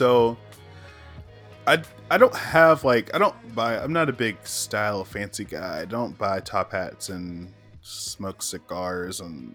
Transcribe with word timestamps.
listen 0.00 0.06
to 0.06 0.32
me. 0.32 0.36
So, 0.36 0.36
I 1.66 1.82
I 2.10 2.18
don't 2.18 2.34
have 2.34 2.84
like 2.84 3.14
I 3.14 3.18
don't 3.18 3.54
buy. 3.54 3.78
I'm 3.78 3.92
not 3.92 4.08
a 4.08 4.12
big 4.12 4.46
style 4.46 5.04
fancy 5.04 5.44
guy. 5.44 5.80
I 5.80 5.84
don't 5.84 6.18
buy 6.18 6.40
top 6.40 6.72
hats 6.72 7.08
and 7.08 7.52
smoke 7.82 8.42
cigars 8.42 9.20
and 9.20 9.54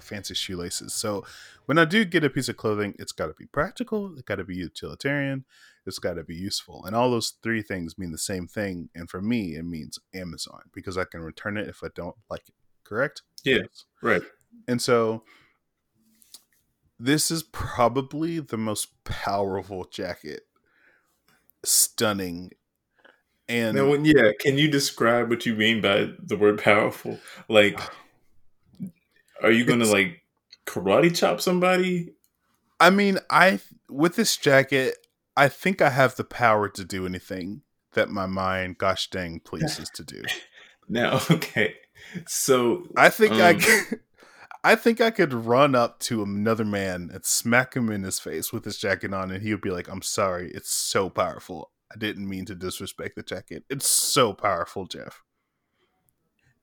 fancy 0.00 0.34
shoelaces. 0.34 0.94
So 0.94 1.24
when 1.66 1.78
I 1.78 1.84
do 1.84 2.04
get 2.04 2.24
a 2.24 2.30
piece 2.30 2.48
of 2.48 2.56
clothing, 2.56 2.94
it's 2.98 3.12
got 3.12 3.26
to 3.26 3.34
be 3.34 3.46
practical, 3.46 4.12
it's 4.12 4.22
got 4.22 4.36
to 4.36 4.44
be 4.44 4.56
utilitarian, 4.56 5.44
it's 5.86 5.98
got 5.98 6.14
to 6.14 6.24
be 6.24 6.34
useful. 6.34 6.84
And 6.84 6.96
all 6.96 7.10
those 7.10 7.34
three 7.42 7.62
things 7.62 7.98
mean 7.98 8.10
the 8.10 8.18
same 8.18 8.46
thing. 8.46 8.88
And 8.94 9.08
for 9.08 9.22
me, 9.22 9.56
it 9.56 9.64
means 9.64 9.98
Amazon 10.14 10.62
because 10.74 10.98
I 10.98 11.04
can 11.04 11.20
return 11.20 11.56
it 11.56 11.68
if 11.68 11.82
I 11.84 11.88
don't 11.94 12.16
like 12.28 12.48
it. 12.48 12.54
Correct? 12.84 13.22
Yeah. 13.44 13.58
Yes. 13.62 13.84
Right. 14.02 14.22
And 14.68 14.82
so 14.82 15.22
this 17.02 17.32
is 17.32 17.42
probably 17.42 18.38
the 18.38 18.56
most 18.56 19.02
powerful 19.02 19.84
jacket. 19.84 20.42
Stunning. 21.64 22.52
And 23.48 23.76
now, 23.76 23.92
yeah, 23.94 24.30
can 24.38 24.56
you 24.56 24.70
describe 24.70 25.28
what 25.28 25.44
you 25.44 25.54
mean 25.54 25.80
by 25.80 26.10
the 26.18 26.36
word 26.36 26.62
powerful? 26.62 27.18
Like, 27.48 27.80
are 29.42 29.50
you 29.50 29.64
gonna 29.64 29.84
like 29.84 30.22
karate 30.64 31.14
chop 31.14 31.40
somebody? 31.40 32.14
I 32.78 32.90
mean, 32.90 33.18
I 33.28 33.58
with 33.88 34.14
this 34.14 34.36
jacket, 34.36 34.94
I 35.36 35.48
think 35.48 35.82
I 35.82 35.90
have 35.90 36.14
the 36.14 36.24
power 36.24 36.68
to 36.68 36.84
do 36.84 37.04
anything 37.04 37.62
that 37.94 38.10
my 38.10 38.26
mind, 38.26 38.78
gosh 38.78 39.10
dang, 39.10 39.40
pleases 39.40 39.90
to 39.94 40.04
do. 40.04 40.22
Now, 40.88 41.20
okay, 41.30 41.76
so 42.26 42.88
I 42.96 43.08
think 43.08 43.34
um, 43.34 43.40
I 43.40 43.54
could, 43.54 44.00
I 44.64 44.76
think 44.76 45.00
I 45.00 45.10
could 45.10 45.32
run 45.32 45.74
up 45.74 45.98
to 46.00 46.22
another 46.22 46.64
man 46.64 47.10
and 47.12 47.24
smack 47.24 47.74
him 47.74 47.90
in 47.90 48.04
his 48.04 48.20
face 48.20 48.52
with 48.52 48.64
his 48.64 48.78
jacket 48.78 49.12
on, 49.12 49.30
and 49.30 49.42
he 49.42 49.52
would 49.52 49.60
be 49.60 49.70
like, 49.70 49.88
"I'm 49.88 50.02
sorry, 50.02 50.50
it's 50.52 50.70
so 50.70 51.10
powerful. 51.10 51.70
I 51.92 51.98
didn't 51.98 52.28
mean 52.28 52.44
to 52.46 52.54
disrespect 52.54 53.16
the 53.16 53.22
jacket. 53.22 53.64
It's 53.68 53.86
so 53.86 54.32
powerful, 54.32 54.86
Jeff." 54.86 55.22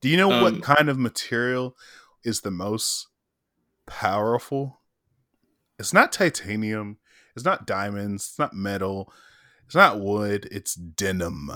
Do 0.01 0.07
you 0.07 0.15
know 0.15 0.31
um, 0.31 0.41
what 0.41 0.63
kind 0.63 0.89
of 0.89 0.97
material 0.97 1.75
is 2.23 2.41
the 2.41 2.51
most 2.51 3.07
powerful. 3.85 4.79
It's 5.77 5.93
not 5.93 6.11
titanium. 6.11 6.97
It's 7.35 7.45
not 7.45 7.65
diamonds. 7.65 8.27
It's 8.29 8.39
not 8.39 8.53
metal. 8.53 9.11
It's 9.65 9.75
not 9.75 9.99
wood. 9.99 10.47
It's 10.51 10.75
denim. 10.75 11.51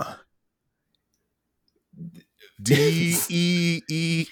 D 2.62 3.16
E 3.28 3.80
E 3.88 4.26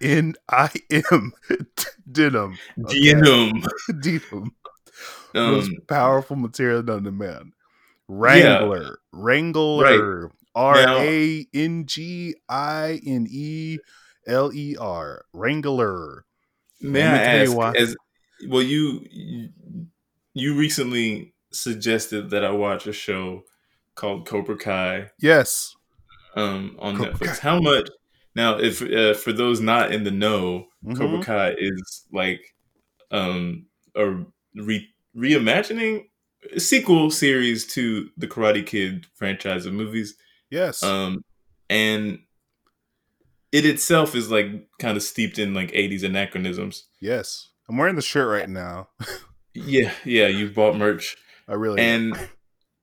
N 0.00 0.34
I 0.48 0.70
M. 0.90 1.32
Denim. 2.10 2.58
Denim. 2.88 3.62
Denim. 4.00 4.52
Most 5.34 5.68
um, 5.68 5.76
powerful 5.88 6.36
material 6.36 6.82
known 6.82 7.04
to 7.04 7.12
man. 7.12 7.52
Wrangler. 8.08 8.82
Yeah. 8.82 8.90
Wrangler. 9.12 10.30
R 10.54 10.76
A 10.78 11.46
N 11.54 11.86
G 11.86 12.34
I 12.48 13.00
N 13.06 13.26
E 13.30 13.78
L 14.26 14.52
E 14.52 14.76
R. 14.78 15.24
Wrangler. 15.32 16.24
May 16.80 17.02
I 17.02 17.44
ask? 17.44 17.56
As 17.76 17.96
well, 18.48 18.62
you 18.62 19.48
you 20.34 20.54
recently 20.56 21.34
suggested 21.52 22.30
that 22.30 22.44
I 22.44 22.50
watch 22.50 22.86
a 22.86 22.92
show 22.92 23.44
called 23.94 24.26
Cobra 24.26 24.56
Kai. 24.56 25.10
Yes. 25.18 25.74
Um, 26.34 26.76
on 26.78 26.96
Cobra 26.96 27.12
Netflix. 27.12 27.38
Kai. 27.38 27.48
How 27.48 27.60
much? 27.60 27.88
Now, 28.34 28.58
if 28.58 28.82
uh, 28.82 29.14
for 29.14 29.32
those 29.32 29.60
not 29.60 29.92
in 29.92 30.04
the 30.04 30.10
know, 30.10 30.66
mm-hmm. 30.84 30.94
Cobra 30.94 31.22
Kai 31.22 31.54
is 31.58 32.06
like 32.12 32.40
um 33.10 33.66
a 33.94 34.24
re- 34.54 34.88
reimagining 35.16 36.04
sequel 36.56 37.10
series 37.10 37.66
to 37.66 38.08
the 38.16 38.26
Karate 38.26 38.66
Kid 38.66 39.06
franchise 39.14 39.66
of 39.66 39.72
movies. 39.72 40.16
Yes. 40.50 40.82
Um, 40.82 41.24
and 41.70 42.18
it 43.52 43.66
itself 43.66 44.14
is 44.14 44.30
like 44.30 44.46
kind 44.78 44.96
of 44.96 45.02
steeped 45.02 45.38
in 45.38 45.54
like 45.54 45.70
80s 45.72 46.02
anachronisms. 46.02 46.86
Yes. 47.00 47.50
I'm 47.68 47.76
wearing 47.76 47.96
the 47.96 48.02
shirt 48.02 48.28
right 48.28 48.48
now. 48.48 48.88
yeah, 49.54 49.92
yeah, 50.04 50.26
you 50.26 50.50
bought 50.50 50.76
merch. 50.76 51.16
I 51.48 51.54
really 51.54 51.80
And 51.80 52.14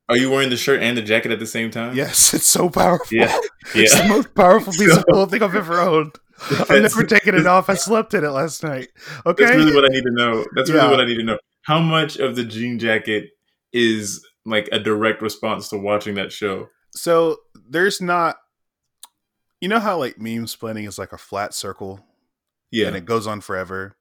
are 0.09 0.17
you 0.17 0.29
wearing 0.31 0.49
the 0.49 0.57
shirt 0.57 0.81
and 0.81 0.97
the 0.97 1.01
jacket 1.01 1.31
at 1.31 1.39
the 1.39 1.47
same 1.47 1.71
time? 1.71 1.95
Yes, 1.95 2.33
it's 2.33 2.47
so 2.47 2.69
powerful. 2.69 3.07
Yeah. 3.17 3.27
yeah. 3.75 3.83
It's 3.83 3.99
the 3.99 4.07
most 4.07 4.33
powerful 4.35 4.73
piece 4.73 4.91
so, 4.91 4.99
of 4.99 5.05
clothing 5.05 5.43
I've 5.43 5.55
ever 5.55 5.79
owned. 5.79 6.15
I've 6.69 6.81
never 6.81 7.03
taken 7.03 7.35
it 7.35 7.45
off. 7.45 7.69
I 7.69 7.75
slept 7.75 8.13
in 8.13 8.23
it 8.23 8.29
last 8.29 8.63
night. 8.63 8.89
Okay. 9.25 9.43
That's 9.43 9.57
really 9.57 9.75
what 9.75 9.85
I 9.85 9.89
need 9.89 10.03
to 10.03 10.11
know. 10.11 10.45
That's 10.55 10.69
really 10.69 10.83
yeah. 10.83 10.91
what 10.91 11.01
I 11.01 11.05
need 11.05 11.17
to 11.17 11.23
know. 11.23 11.37
How 11.63 11.79
much 11.79 12.17
of 12.17 12.35
the 12.35 12.45
jean 12.45 12.79
jacket 12.79 13.25
is 13.73 14.25
like 14.45 14.69
a 14.71 14.79
direct 14.79 15.21
response 15.21 15.69
to 15.69 15.77
watching 15.77 16.15
that 16.15 16.31
show? 16.31 16.67
So 16.95 17.37
there's 17.69 18.01
not 18.01 18.37
you 19.61 19.67
know 19.67 19.79
how 19.79 19.97
like 19.97 20.19
meme 20.19 20.47
splitting 20.47 20.85
is 20.85 20.97
like 20.97 21.13
a 21.13 21.17
flat 21.17 21.53
circle 21.53 21.99
yeah 22.71 22.87
and 22.87 22.95
it 22.95 23.05
goes 23.05 23.27
on 23.27 23.41
forever 23.41 23.97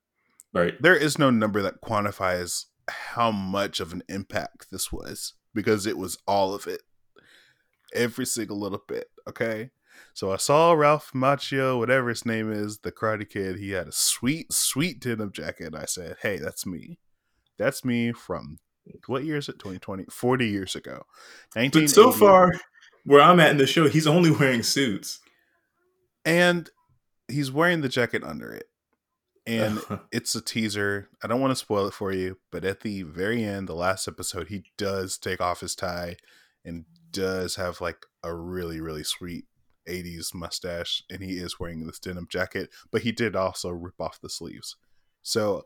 right 0.55 0.81
there 0.81 0.97
is 0.97 1.19
no 1.19 1.31
number 1.31 1.63
that 1.63 1.81
quantifies 1.83 2.67
how 2.89 3.31
much 3.31 3.81
of 3.81 3.93
an 3.93 4.03
impact 4.09 4.67
this 4.71 4.93
was 4.93 5.35
because 5.55 5.87
it 5.87 5.99
was 5.99 6.19
all 6.27 6.55
of 6.55 6.67
it. 6.67 6.83
Every 7.95 8.27
single 8.27 8.61
little 8.61 8.83
bit 8.87 9.09
okay? 9.29 9.71
So 10.15 10.33
i 10.33 10.37
saw 10.37 10.73
ralph 10.73 11.13
macchio 11.15 11.79
whatever 11.79 12.09
his 12.09 12.27
name 12.27 12.53
is 12.53 12.79
the 12.79 12.93
karate 12.93 13.29
kid. 13.29 13.59
He 13.59 13.71
had 13.71 13.89
a 13.89 13.93
sweet 13.93 14.53
sweet 14.53 15.01
denim 15.01 15.33
jacket. 15.33 15.75
I 15.75 15.87
said 15.87 16.17
hey 16.23 16.39
that's 16.39 16.67
me. 16.67 16.99
That's 17.59 17.85
me 17.85 18.13
from 18.13 18.59
what 19.07 19.25
year 19.25 19.37
is 19.37 19.49
it? 19.49 19.59
2020 19.59 20.05
40 20.11 20.49
years 20.49 20.75
ago. 20.75 21.05
But 21.55 21.91
so 21.91 22.13
far 22.13 22.53
where 23.05 23.23
i'm 23.23 23.41
at 23.41 23.51
in 23.51 23.57
the 23.59 23.67
show 23.67 23.89
he's 23.89 24.07
only 24.07 24.31
wearing 24.31 24.63
suits. 24.63 25.21
And 26.25 26.69
he's 27.27 27.51
wearing 27.51 27.81
the 27.81 27.89
jacket 27.89 28.23
under 28.23 28.53
it 28.53 28.67
and 29.49 29.81
it's 30.13 30.35
a 30.35 30.41
teaser. 30.41 31.09
I 31.23 31.27
don't 31.27 31.41
want 31.41 31.51
to 31.51 31.57
spoil 31.57 31.87
it 31.89 31.95
for 31.95 32.13
you 32.13 32.39
but 32.51 32.65
at 32.65 32.81
the 32.81 33.03
very 33.03 33.43
end 33.43 33.69
the 33.69 33.75
last 33.75 34.07
episode 34.07 34.49
he 34.49 34.65
does 34.77 35.19
take 35.19 35.41
off 35.41 35.61
his 35.61 35.75
tie 35.75 36.17
and 36.65 36.85
does 37.11 37.57
have 37.57 37.81
like 37.81 38.07
a 38.23 38.35
really 38.35 38.81
really 38.81 39.05
sweet 39.05 39.45
80s 39.89 40.35
mustache 40.35 41.03
and 41.11 41.23
he 41.23 41.39
is 41.39 41.59
wearing 41.59 41.87
this 41.87 41.99
denim 41.99 42.29
jacket 42.31 42.71
but 42.91 43.03
he 43.03 43.13
did 43.13 43.35
also 43.35 43.71
rip 43.71 44.01
off 44.01 44.21
the 44.21 44.29
sleeves. 44.29 44.77
So 45.23 45.65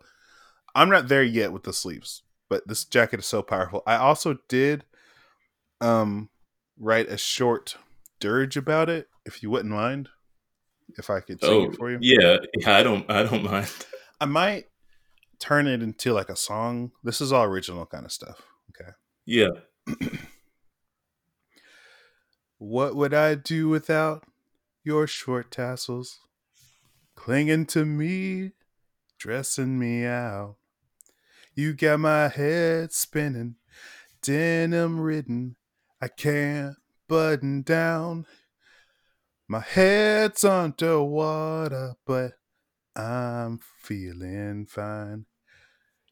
i'm 0.74 0.88
not 0.88 1.08
there 1.08 1.24
yet 1.24 1.52
with 1.52 1.64
the 1.64 1.72
sleeves 1.72 2.22
but 2.48 2.68
this 2.68 2.84
jacket 2.84 3.20
is 3.20 3.26
so 3.26 3.42
powerful. 3.42 3.82
I 3.86 3.96
also 3.96 4.36
did 4.48 4.84
um 5.80 6.28
write 6.78 7.08
a 7.08 7.16
short 7.16 7.76
dirge 8.20 8.56
about 8.56 8.88
it 8.88 9.08
if 9.26 9.42
you 9.42 9.50
wouldn't 9.50 9.74
mind 9.74 10.08
if 10.98 11.10
I 11.10 11.20
could 11.20 11.40
sing 11.40 11.50
oh, 11.50 11.70
it 11.70 11.76
for 11.76 11.90
you. 11.90 11.98
Yeah, 12.00 12.38
yeah, 12.56 12.76
I 12.76 12.82
don't, 12.82 13.10
I 13.10 13.22
don't 13.22 13.44
mind. 13.44 13.70
I 14.20 14.24
might 14.24 14.66
turn 15.38 15.66
it 15.66 15.82
into 15.82 16.12
like 16.12 16.28
a 16.28 16.36
song. 16.36 16.92
This 17.02 17.20
is 17.20 17.32
all 17.32 17.44
original 17.44 17.86
kind 17.86 18.04
of 18.04 18.12
stuff. 18.12 18.42
Okay. 18.70 18.90
Yeah. 19.26 19.48
what 22.58 22.94
would 22.94 23.12
I 23.12 23.34
do 23.34 23.68
without 23.68 24.24
your 24.84 25.06
short 25.06 25.50
tassels 25.50 26.20
clinging 27.16 27.66
to 27.66 27.84
me, 27.84 28.52
dressing 29.18 29.78
me 29.78 30.04
out? 30.04 30.56
You 31.54 31.74
got 31.74 32.00
my 32.00 32.28
head 32.28 32.92
spinning, 32.92 33.56
denim 34.22 35.00
ridden. 35.00 35.56
I 36.00 36.08
can't 36.08 36.76
button 37.08 37.62
down 37.62 38.26
my 39.52 39.60
head's 39.60 40.44
underwater, 40.44 41.94
but 42.06 42.32
I'm 42.96 43.60
feeling 43.82 44.64
fine. 44.64 45.26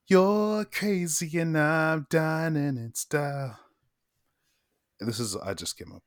You're 0.06 0.66
crazy 0.66 1.38
and 1.38 1.56
I'm 1.56 2.06
dining 2.10 2.76
in 2.76 2.94
style. 2.94 3.58
This 4.98 5.18
is, 5.18 5.36
I 5.36 5.54
just 5.54 5.78
came 5.78 5.90
up. 5.90 6.02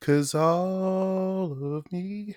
Cause 0.00 0.34
all 0.34 1.76
of 1.76 1.92
me 1.92 2.34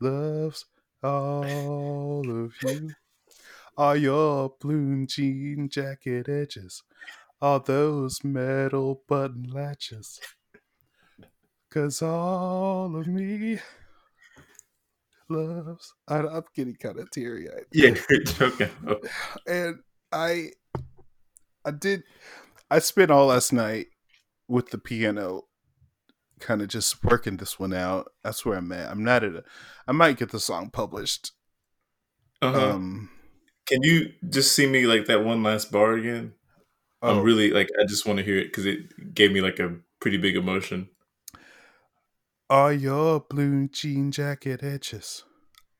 loves 0.00 0.66
all 1.02 2.44
of 2.44 2.52
you. 2.62 2.90
Are 3.76 3.96
your 3.96 4.54
blue 4.60 5.06
jean 5.06 5.68
jacket 5.68 6.28
edges, 6.28 6.84
Are 7.42 7.58
those 7.58 8.22
metal 8.22 9.02
button 9.08 9.50
latches. 9.52 10.20
Cause 11.72 12.02
all 12.02 12.96
of 12.96 13.06
me 13.06 13.60
loves. 15.28 15.94
I, 16.08 16.18
am 16.18 16.42
getting 16.54 16.74
kind 16.74 16.98
of 16.98 17.10
teary 17.10 17.48
eyed. 17.48 17.66
Yeah, 17.72 17.94
joking. 18.26 18.70
And 19.46 19.78
I, 20.12 20.50
I 21.64 21.70
did. 21.70 22.02
I 22.70 22.80
spent 22.80 23.10
all 23.10 23.26
last 23.26 23.52
night 23.52 23.86
with 24.48 24.70
the 24.70 24.78
piano, 24.78 25.42
kind 26.40 26.60
of 26.60 26.68
just 26.68 27.04
working 27.04 27.36
this 27.36 27.58
one 27.58 27.72
out. 27.72 28.10
That's 28.24 28.44
where 28.44 28.58
I'm 28.58 28.72
at. 28.72 28.90
I'm 28.90 29.04
not 29.04 29.22
at 29.22 29.34
a. 29.34 29.44
I 29.86 29.92
might 29.92 30.18
get 30.18 30.30
the 30.30 30.40
song 30.40 30.70
published. 30.70 31.32
Uh-huh. 32.42 32.70
Um, 32.70 33.10
Can 33.66 33.82
you 33.82 34.12
just 34.28 34.56
see 34.56 34.66
me 34.66 34.86
like 34.86 35.06
that 35.06 35.24
one 35.24 35.42
last 35.42 35.70
bar 35.70 35.92
again? 35.92 36.32
Oh. 37.02 37.18
I'm 37.18 37.22
really 37.22 37.50
like 37.50 37.68
I 37.80 37.84
just 37.86 38.06
want 38.06 38.18
to 38.18 38.24
hear 38.24 38.38
it 38.38 38.46
because 38.46 38.66
it 38.66 39.14
gave 39.14 39.32
me 39.32 39.40
like 39.40 39.58
a 39.58 39.76
pretty 40.00 40.16
big 40.16 40.36
emotion. 40.36 40.88
Are 42.50 42.72
your 42.72 43.20
blue 43.20 43.68
jean 43.68 44.10
jacket 44.10 44.64
edges 44.64 45.22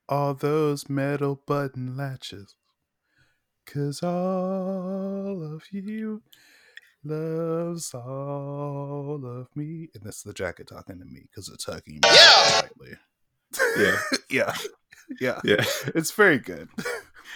all 0.08 0.34
those 0.34 0.88
metal 0.88 1.42
button 1.44 1.96
latches? 1.96 2.54
Cause 3.66 4.04
all 4.04 5.42
of 5.52 5.64
you 5.72 6.22
loves 7.02 7.92
all 7.92 9.20
of 9.26 9.48
me. 9.56 9.88
And 9.96 10.04
that's 10.04 10.22
the 10.22 10.32
jacket 10.32 10.68
talking 10.68 11.00
to 11.00 11.04
me 11.04 11.22
because 11.28 11.48
it's 11.48 11.64
hugging 11.64 11.94
me. 11.94 12.00
Yeah. 12.04 12.62
Yeah. 13.76 13.98
yeah. 14.30 14.54
Yeah. 15.20 15.40
Yeah. 15.42 15.64
It's 15.96 16.12
very 16.12 16.38
good. 16.38 16.68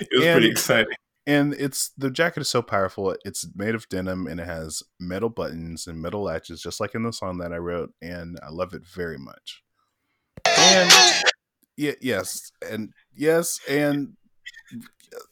It 0.01 0.09
was 0.13 0.27
and, 0.27 0.35
pretty 0.35 0.51
exciting. 0.51 0.95
And 1.27 1.55
it's 1.55 1.91
the 1.97 2.11
jacket 2.11 2.41
is 2.41 2.49
so 2.49 2.61
powerful. 2.61 3.17
It's 3.25 3.47
made 3.55 3.75
of 3.75 3.89
denim 3.89 4.27
and 4.27 4.39
it 4.41 4.47
has 4.47 4.83
metal 5.01 5.31
buttons 5.31 5.87
and 5.87 6.01
metal 6.01 6.23
latches, 6.23 6.61
just 6.61 6.81
like 6.81 6.95
in 6.95 7.03
the 7.03 7.13
song 7.13 7.39
that 7.39 7.53
I 7.53 7.57
wrote. 7.57 7.93
And 8.03 8.39
I 8.43 8.51
love 8.51 8.75
it 8.75 8.85
very 8.85 9.17
much. 9.17 9.63
And 10.47 10.93
yeah, 11.77 11.93
yes, 12.01 12.53
and 12.69 12.93
yes, 13.15 13.59
and 13.69 14.15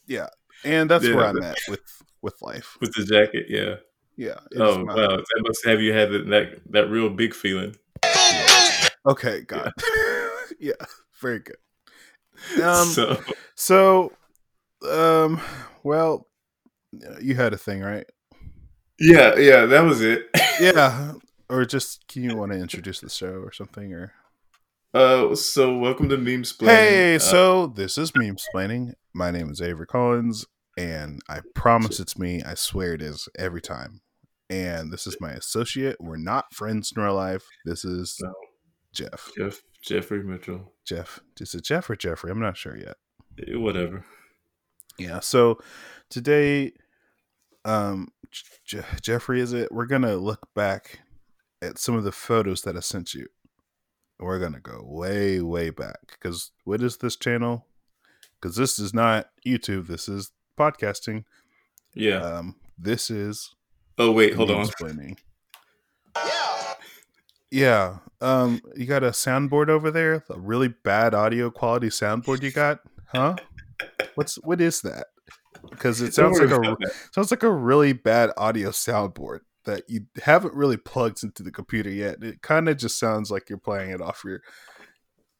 yeah, 0.06 0.28
and 0.64 0.90
that's 0.90 1.04
yeah, 1.04 1.14
where 1.14 1.26
I'm 1.26 1.42
at 1.42 1.58
with 1.68 1.80
with 2.22 2.40
life. 2.40 2.78
With 2.80 2.94
the 2.94 3.04
jacket, 3.04 3.46
yeah. 3.48 3.76
Yeah. 4.16 4.40
Oh 4.56 4.84
wow, 4.84 4.94
that 4.94 5.42
must 5.46 5.64
have 5.66 5.80
you 5.80 5.92
had 5.92 6.10
that 6.10 6.60
that 6.70 6.88
real 6.88 7.10
big 7.10 7.34
feeling. 7.34 7.76
Okay, 9.04 9.42
God. 9.42 9.72
Yeah, 9.76 10.20
yeah 10.58 10.86
very 11.20 11.38
good. 11.38 11.56
Um, 12.62 12.88
so, 12.88 13.22
so, 13.54 14.12
um, 14.90 15.40
well, 15.82 16.26
you 17.20 17.34
had 17.34 17.52
a 17.52 17.58
thing, 17.58 17.80
right? 17.80 18.06
Yeah, 18.98 19.36
yeah, 19.36 19.66
that 19.66 19.82
was 19.82 20.00
it. 20.00 20.28
yeah, 20.60 21.14
or 21.48 21.64
just 21.64 22.06
can 22.08 22.22
you 22.22 22.36
want 22.36 22.52
to 22.52 22.58
introduce 22.58 23.00
the 23.00 23.10
show 23.10 23.34
or 23.34 23.52
something, 23.52 23.92
or? 23.92 24.12
Uh, 24.94 25.34
so 25.34 25.76
welcome 25.78 26.08
to 26.10 26.18
Meme 26.18 26.42
Splaining. 26.42 26.66
Hey, 26.66 27.14
uh, 27.16 27.18
so 27.18 27.66
this 27.66 27.96
is 27.96 28.14
Meme 28.14 28.36
Splaining. 28.36 28.92
My 29.14 29.30
name 29.30 29.50
is 29.50 29.62
Avery 29.62 29.86
Collins, 29.86 30.44
and 30.76 31.20
I 31.28 31.40
promise 31.54 31.98
it's 31.98 32.18
me. 32.18 32.42
I 32.42 32.54
swear 32.54 32.94
it 32.94 33.02
is 33.02 33.28
every 33.38 33.62
time. 33.62 34.02
And 34.50 34.92
this 34.92 35.06
is 35.06 35.16
my 35.18 35.30
associate. 35.30 35.96
We're 35.98 36.18
not 36.18 36.52
friends 36.52 36.92
nor 36.94 37.06
alive. 37.06 37.42
This 37.64 37.86
is 37.86 38.18
no. 38.20 38.34
Jeff. 38.92 39.30
Jeff. 39.36 39.62
Jeffrey 39.82 40.22
Mitchell. 40.22 40.72
Jeff. 40.86 41.20
Is 41.40 41.54
it 41.54 41.64
Jeff 41.64 41.88
or 41.88 41.96
Jeffrey? 41.96 42.30
I'm 42.30 42.40
not 42.40 42.58
sure 42.58 42.76
yet. 42.76 42.96
Eh, 43.38 43.56
whatever. 43.56 44.04
Yeah. 44.98 45.20
So 45.20 45.58
today, 46.10 46.72
um, 47.64 48.08
Je- 48.64 48.82
Jeffrey, 49.00 49.40
is 49.40 49.52
it? 49.52 49.72
We're 49.72 49.86
gonna 49.86 50.16
look 50.16 50.48
back 50.54 51.00
at 51.60 51.78
some 51.78 51.94
of 51.94 52.04
the 52.04 52.12
photos 52.12 52.62
that 52.62 52.76
I 52.76 52.80
sent 52.80 53.14
you. 53.14 53.26
We're 54.18 54.38
gonna 54.38 54.60
go 54.60 54.82
way, 54.84 55.40
way 55.40 55.70
back 55.70 55.98
because 56.12 56.52
what 56.64 56.82
is 56.82 56.98
this 56.98 57.16
channel? 57.16 57.66
Because 58.40 58.56
this 58.56 58.78
is 58.78 58.92
not 58.94 59.28
YouTube. 59.46 59.86
This 59.86 60.08
is 60.08 60.32
podcasting. 60.58 61.24
Yeah. 61.94 62.18
Um, 62.18 62.56
this 62.78 63.10
is. 63.10 63.54
Oh 63.98 64.12
wait, 64.12 64.34
hold 64.34 64.50
on. 64.50 64.62
Explaining. 64.66 65.18
Yeah. 66.16 66.74
Yeah. 67.50 67.98
Um, 68.20 68.60
you 68.76 68.86
got 68.86 69.02
a 69.02 69.10
soundboard 69.10 69.68
over 69.68 69.90
there? 69.90 70.24
A 70.30 70.38
really 70.38 70.68
bad 70.68 71.14
audio 71.14 71.50
quality 71.50 71.88
soundboard 71.88 72.42
you 72.42 72.50
got? 72.50 72.80
Huh? 73.08 73.36
What's 74.14 74.36
what 74.36 74.60
is 74.60 74.80
that? 74.82 75.08
Because 75.70 76.00
it 76.00 76.14
sounds 76.14 76.40
like 76.40 76.50
a 76.50 76.76
sounds 77.12 77.30
like 77.30 77.42
a 77.42 77.50
really 77.50 77.92
bad 77.92 78.30
audio 78.36 78.70
soundboard 78.70 79.40
that 79.64 79.84
you 79.88 80.06
haven't 80.22 80.54
really 80.54 80.76
plugged 80.76 81.22
into 81.22 81.42
the 81.42 81.52
computer 81.52 81.90
yet. 81.90 82.22
It 82.22 82.42
kind 82.42 82.68
of 82.68 82.76
just 82.76 82.98
sounds 82.98 83.30
like 83.30 83.48
you're 83.48 83.58
playing 83.58 83.90
it 83.90 84.00
off 84.00 84.22
your 84.24 84.42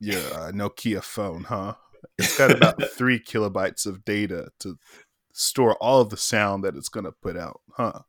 your 0.01 0.21
uh, 0.21 0.53
Nokia 0.53 1.03
phone, 1.03 1.45
huh? 1.45 1.75
It's 2.19 2.37
got 2.37 2.51
about 2.51 2.83
three 2.97 3.21
kilobytes 3.21 3.87
of 3.87 4.05
data 4.05 4.49
to 4.61 4.79
store 5.33 5.77
all 5.77 6.01
of 6.01 6.11
the 6.11 6.17
sound 6.17 6.65
that 6.65 6.77
it's 6.77 6.89
going 6.89 7.05
to 7.05 7.13
put 7.13 7.37
out, 7.37 7.61
huh? 7.77 8.01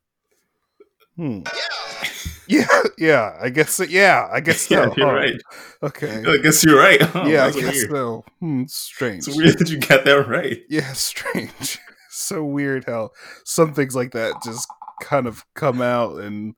Hmm. 1.16 1.42
Yeah, 1.46 2.10
yeah. 2.46 2.66
Yeah. 2.98 3.36
I 3.40 3.50
guess. 3.50 3.80
Yeah, 3.88 4.28
I 4.32 4.40
guess. 4.40 4.62
So, 4.62 4.74
yeah, 4.74 4.94
you're 4.96 5.12
right. 5.14 5.40
Okay. 5.82 6.22
I 6.26 6.38
guess 6.38 6.64
you're 6.64 6.78
right. 6.78 7.00
Huh? 7.00 7.24
Yeah, 7.26 7.46
I 7.46 7.50
guess 7.52 7.74
weird. 7.74 7.90
so. 7.90 8.24
Hmm, 8.40 8.64
strange. 8.66 9.28
It's 9.28 9.36
weird 9.36 9.58
that 9.58 9.68
you 9.70 9.78
got 9.78 10.04
that 10.04 10.28
right. 10.28 10.62
Yeah, 10.68 10.92
strange. 10.92 11.78
so 12.10 12.44
weird 12.44 12.84
how 12.84 13.10
some 13.44 13.74
things 13.74 13.94
like 13.94 14.12
that 14.12 14.34
just 14.44 14.68
kind 15.02 15.26
of 15.26 15.44
come 15.54 15.82
out 15.82 16.20
and 16.20 16.54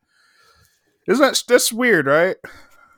isn't 1.09 1.25
that 1.25 1.43
that's 1.49 1.73
weird, 1.73 2.06
right? 2.06 2.37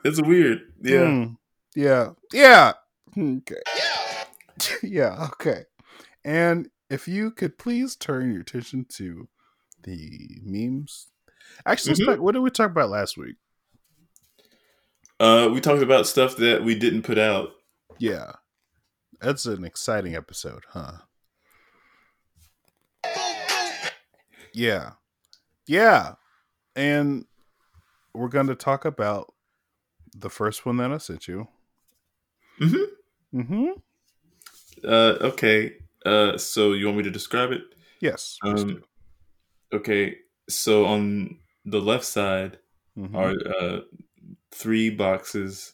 It's 0.03 0.21
weird. 0.21 0.61
Yeah. 0.81 0.99
Mm, 0.99 1.37
yeah. 1.75 2.09
Yeah. 2.33 2.73
Okay. 3.17 3.55
Yeah. 3.77 4.75
yeah. 4.83 5.27
Okay. 5.33 5.63
And 6.23 6.69
if 6.89 7.07
you 7.07 7.31
could 7.31 7.57
please 7.57 7.95
turn 7.95 8.31
your 8.31 8.41
attention 8.41 8.85
to 8.97 9.27
the 9.83 10.39
memes. 10.43 11.07
Actually, 11.65 11.95
mm-hmm. 11.95 12.11
talk, 12.11 12.19
what 12.19 12.33
did 12.33 12.39
we 12.39 12.49
talk 12.49 12.71
about 12.71 12.89
last 12.89 13.17
week? 13.17 13.35
Uh, 15.19 15.49
we 15.51 15.59
talked 15.59 15.83
about 15.83 16.07
stuff 16.07 16.37
that 16.37 16.63
we 16.63 16.75
didn't 16.75 17.03
put 17.03 17.17
out. 17.17 17.51
Yeah, 17.97 18.31
that's 19.19 19.45
an 19.45 19.63
exciting 19.63 20.15
episode, 20.15 20.63
huh? 20.69 20.99
Yeah, 24.53 24.91
yeah, 25.67 26.13
and 26.75 27.25
we're 28.13 28.29
going 28.29 28.47
to 28.47 28.55
talk 28.55 28.85
about 28.85 29.33
the 30.15 30.29
first 30.29 30.65
one 30.65 30.77
that 30.77 30.91
I 30.91 30.97
sent 30.97 31.27
you. 31.27 31.47
Mm-hmm. 32.59 33.39
Mm-hmm. 33.39 33.67
Uh, 34.83 35.27
okay. 35.27 35.73
Uh, 36.05 36.37
so 36.37 36.73
you 36.73 36.85
want 36.85 36.97
me 36.97 37.03
to 37.03 37.11
describe 37.11 37.51
it? 37.51 37.61
Yes. 37.99 38.37
Um, 38.43 38.83
okay. 39.73 40.15
So 40.49 40.85
on 40.85 41.37
the 41.65 41.79
left 41.79 42.05
side 42.05 42.57
mm-hmm. 42.97 43.15
are 43.15 43.33
uh, 43.59 43.81
three 44.51 44.89
boxes, 44.89 45.73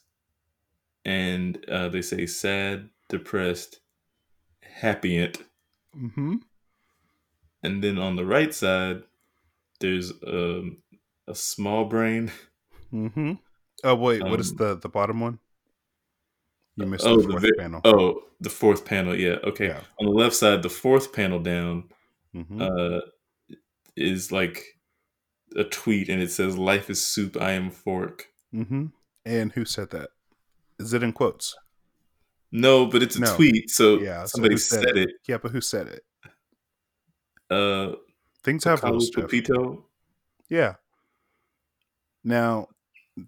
and 1.03 1.63
uh, 1.69 1.89
they 1.89 2.01
say 2.01 2.25
sad, 2.25 2.89
depressed, 3.09 3.79
happy. 4.61 5.31
Mm-hmm. 5.97 6.35
And 7.63 7.83
then 7.83 7.97
on 7.97 8.15
the 8.15 8.25
right 8.25 8.53
side, 8.53 9.03
there's 9.79 10.11
um, 10.27 10.77
a 11.27 11.35
small 11.35 11.85
brain. 11.85 12.31
Mm-hmm. 12.93 13.33
Oh 13.83 13.95
wait, 13.95 14.21
um, 14.21 14.29
what 14.29 14.39
is 14.39 14.51
um, 14.51 14.57
the 14.57 14.75
the 14.75 14.89
bottom 14.89 15.19
one? 15.19 15.39
You 16.75 16.85
missed 16.85 17.05
oh, 17.05 17.21
the 17.21 17.29
fourth 17.29 17.41
the, 17.41 17.53
panel. 17.57 17.81
Oh, 17.85 18.21
the 18.41 18.50
fourth 18.50 18.85
panel. 18.85 19.15
Yeah. 19.15 19.38
Okay. 19.43 19.67
Yeah. 19.67 19.81
On 20.00 20.07
the 20.07 20.11
left 20.11 20.35
side, 20.35 20.61
the 20.61 20.69
fourth 20.69 21.13
panel 21.13 21.39
down 21.39 21.85
mm-hmm. 22.35 22.61
uh, 22.61 23.00
is 23.95 24.31
like 24.31 24.63
a 25.55 25.63
tweet, 25.63 26.09
and 26.09 26.21
it 26.21 26.31
says, 26.31 26.57
"Life 26.57 26.89
is 26.89 27.03
soup. 27.03 27.37
I 27.39 27.51
am 27.51 27.69
fork." 27.69 28.27
Mm-hmm. 28.53 28.87
And 29.25 29.51
who 29.53 29.65
said 29.65 29.89
that? 29.91 30.09
Is 30.79 30.93
it 30.93 31.03
in 31.03 31.13
quotes? 31.13 31.55
No, 32.51 32.85
but 32.85 33.03
it's 33.03 33.15
a 33.15 33.21
no. 33.21 33.35
tweet. 33.35 33.69
So 33.69 33.99
yeah, 33.99 34.25
somebody 34.25 34.57
so 34.57 34.75
said, 34.75 34.85
said 34.85 34.97
it. 34.97 35.09
it. 35.09 35.15
Yeah, 35.27 35.37
but 35.37 35.51
who 35.51 35.61
said 35.61 35.87
it? 35.87 36.03
Uh, 37.49 37.95
things 38.43 38.63
have 38.63 38.83
rules. 38.83 39.09
Pepito. 39.09 39.85
Yeah. 40.49 40.75
Now, 42.23 42.69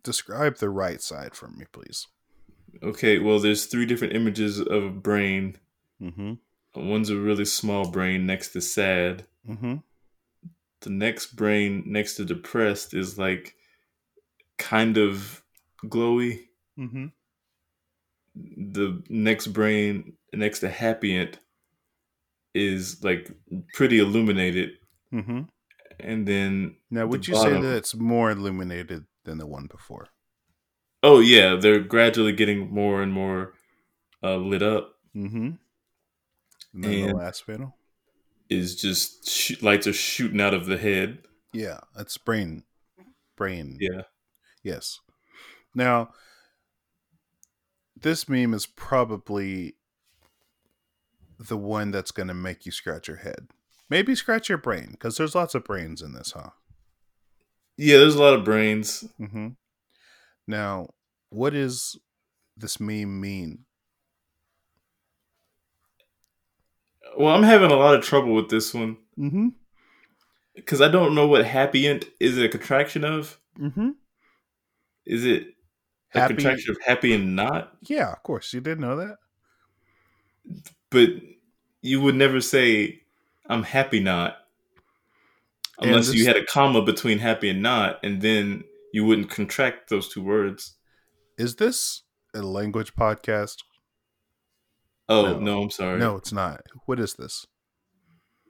describe 0.04 0.58
the 0.58 0.70
right 0.70 1.02
side 1.02 1.36
for 1.36 1.48
me, 1.48 1.66
please. 1.72 2.08
Okay, 2.84 3.20
well, 3.20 3.40
there's 3.40 3.66
three 3.66 3.86
different 3.86 4.16
images 4.16 4.60
of 4.60 4.84
a 4.84 4.90
brain. 4.90 5.58
Mm-hmm. 6.02 6.34
One's 6.76 7.10
a 7.10 7.16
really 7.16 7.46
small 7.46 7.90
brain 7.90 8.26
next 8.26 8.50
to 8.50 8.62
sad. 8.62 9.26
Mm-hmm. 9.48 9.76
The 10.82 10.90
next 10.90 11.36
brain 11.36 11.84
next 11.88 12.16
to 12.16 12.26
depressed 12.26 12.94
is 12.94 13.18
like 13.18 13.56
kind 14.58 14.98
of 14.98 15.44
glowy. 15.86 16.48
Mm-hmm. 16.78 17.08
The 18.36 19.04
next 19.10 19.48
brain 19.48 20.14
next 20.34 20.60
to 20.60 20.70
happy 20.70 21.30
is 22.54 23.04
like 23.04 23.32
pretty 23.74 24.00
illuminated. 24.00 24.72
Mm-hmm. 25.14 25.42
And 26.00 26.28
then 26.28 26.76
now, 26.92 27.08
would 27.08 27.28
you 27.28 27.34
bottom, 27.34 27.56
say 27.56 27.62
that 27.62 27.78
it's 27.78 27.96
more 27.96 28.30
illuminated 28.30 29.06
than 29.24 29.40
the 29.40 29.48
one 29.48 29.66
before? 29.66 30.10
Oh 31.02 31.20
yeah, 31.20 31.56
they're 31.56 31.80
gradually 31.80 32.34
getting 32.34 32.72
more 32.72 33.02
and 33.02 33.12
more 33.12 33.54
uh, 34.24 34.36
lit 34.36 34.62
up. 34.62 34.94
Mm-hmm. 35.16 35.52
And 36.74 36.84
then 36.84 36.94
and 36.94 37.10
the 37.10 37.16
last 37.16 37.48
panel 37.48 37.77
is 38.50 38.76
just 38.76 39.30
sh- 39.30 39.62
lights 39.62 39.88
are 39.88 39.94
shooting 39.94 40.42
out 40.42 40.54
of 40.54 40.66
the 40.66 40.78
head. 40.78 41.20
Yeah, 41.54 41.80
that's 41.96 42.18
brain, 42.18 42.64
brain. 43.36 43.78
Yeah. 43.80 44.04
Yes. 44.64 45.00
Now, 45.74 46.10
this 48.00 48.28
meme 48.28 48.54
is 48.54 48.66
probably 48.66 49.76
the 51.40 51.58
one 51.58 51.92
that's 51.92 52.12
going 52.12 52.28
to 52.28 52.34
make 52.34 52.66
you 52.66 52.72
scratch 52.72 53.08
your 53.08 53.18
head. 53.18 53.50
Maybe 53.90 54.16
scratch 54.16 54.50
your 54.50 54.58
brain 54.58 54.90
because 54.92 55.18
there's 55.18 55.36
lots 55.36 55.56
of 55.56 55.64
brains 55.64 56.02
in 56.02 56.14
this, 56.14 56.32
huh? 56.32 56.50
Yeah, 57.78 57.98
there's 57.98 58.16
a 58.16 58.22
lot 58.22 58.34
of 58.34 58.44
brains. 58.44 59.06
Mm-hmm. 59.20 59.50
Now, 60.48 60.88
what 61.30 61.54
does 61.54 61.98
this 62.58 62.80
meme 62.80 63.22
mean? 63.22 63.66
Well, 67.18 67.34
I'm 67.34 67.44
having 67.44 67.72
a 67.72 67.76
lot 67.76 67.96
of 67.96 68.04
trouble 68.04 68.34
with 68.36 68.50
this 68.50 68.74
one. 68.74 68.98
Mm-hmm. 69.18 69.48
Because 70.56 70.82
I 70.82 70.88
don't 70.88 71.16
know 71.16 71.28
what 71.28 71.46
happy 71.46 71.86
is 72.20 72.38
it 72.38 72.46
a 72.46 72.50
contraction 72.50 73.04
of? 73.04 73.40
Mm-hmm. 73.60 73.90
Is 75.06 75.26
it 75.26 75.48
a 76.14 76.20
happy, 76.22 76.36
contraction 76.36 76.72
of 76.72 76.82
happy 76.86 77.14
and 77.14 77.36
not? 77.36 77.74
Yeah, 77.82 78.12
of 78.12 78.24
course. 78.24 78.54
You 78.54 78.62
didn't 78.62 78.82
know 78.82 78.96
that. 78.98 79.18
But 80.90 81.10
you 81.82 82.02
would 82.02 82.16
never 82.16 82.42
say 82.42 83.02
I'm 83.48 83.64
happy 83.64 84.00
not 84.00 84.38
unless 85.80 86.08
this, 86.08 86.16
you 86.16 86.26
had 86.26 86.38
a 86.38 86.46
comma 86.46 86.82
between 86.82 87.20
happy 87.20 87.50
and 87.50 87.62
not, 87.62 88.00
and 88.04 88.22
then 88.22 88.64
you 88.94 89.06
wouldn't 89.06 89.30
contract 89.30 89.90
those 89.90 90.10
two 90.10 90.24
words. 90.24 90.76
Is 91.38 91.56
this 91.56 92.04
a 92.34 92.42
language 92.42 92.96
podcast? 92.96 93.58
Oh 95.10 95.24
no, 95.24 95.40
no 95.40 95.62
I'm 95.64 95.70
sorry. 95.70 96.00
No, 96.00 96.18
it's 96.18 96.32
not. 96.32 96.62
What 96.86 97.00
is 97.00 97.14
this? 97.14 97.48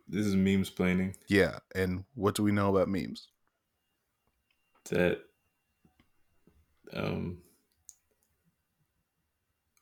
This 0.08 0.26
is 0.26 0.36
Meme 0.36 0.64
Splaining. 0.64 1.16
Yeah, 1.28 1.60
and 1.76 2.06
what 2.16 2.36
do 2.36 2.44
we 2.44 2.52
know 2.52 2.70
about 2.70 2.88
memes? 2.88 3.28
That 4.90 5.20
um 6.94 7.40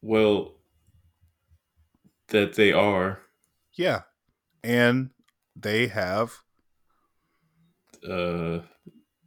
well 0.01 0.55
that 2.29 2.55
they 2.55 2.71
are. 2.73 3.19
Yeah. 3.73 4.01
And 4.63 5.11
they 5.55 5.87
have 5.87 6.33
uh 8.07 8.59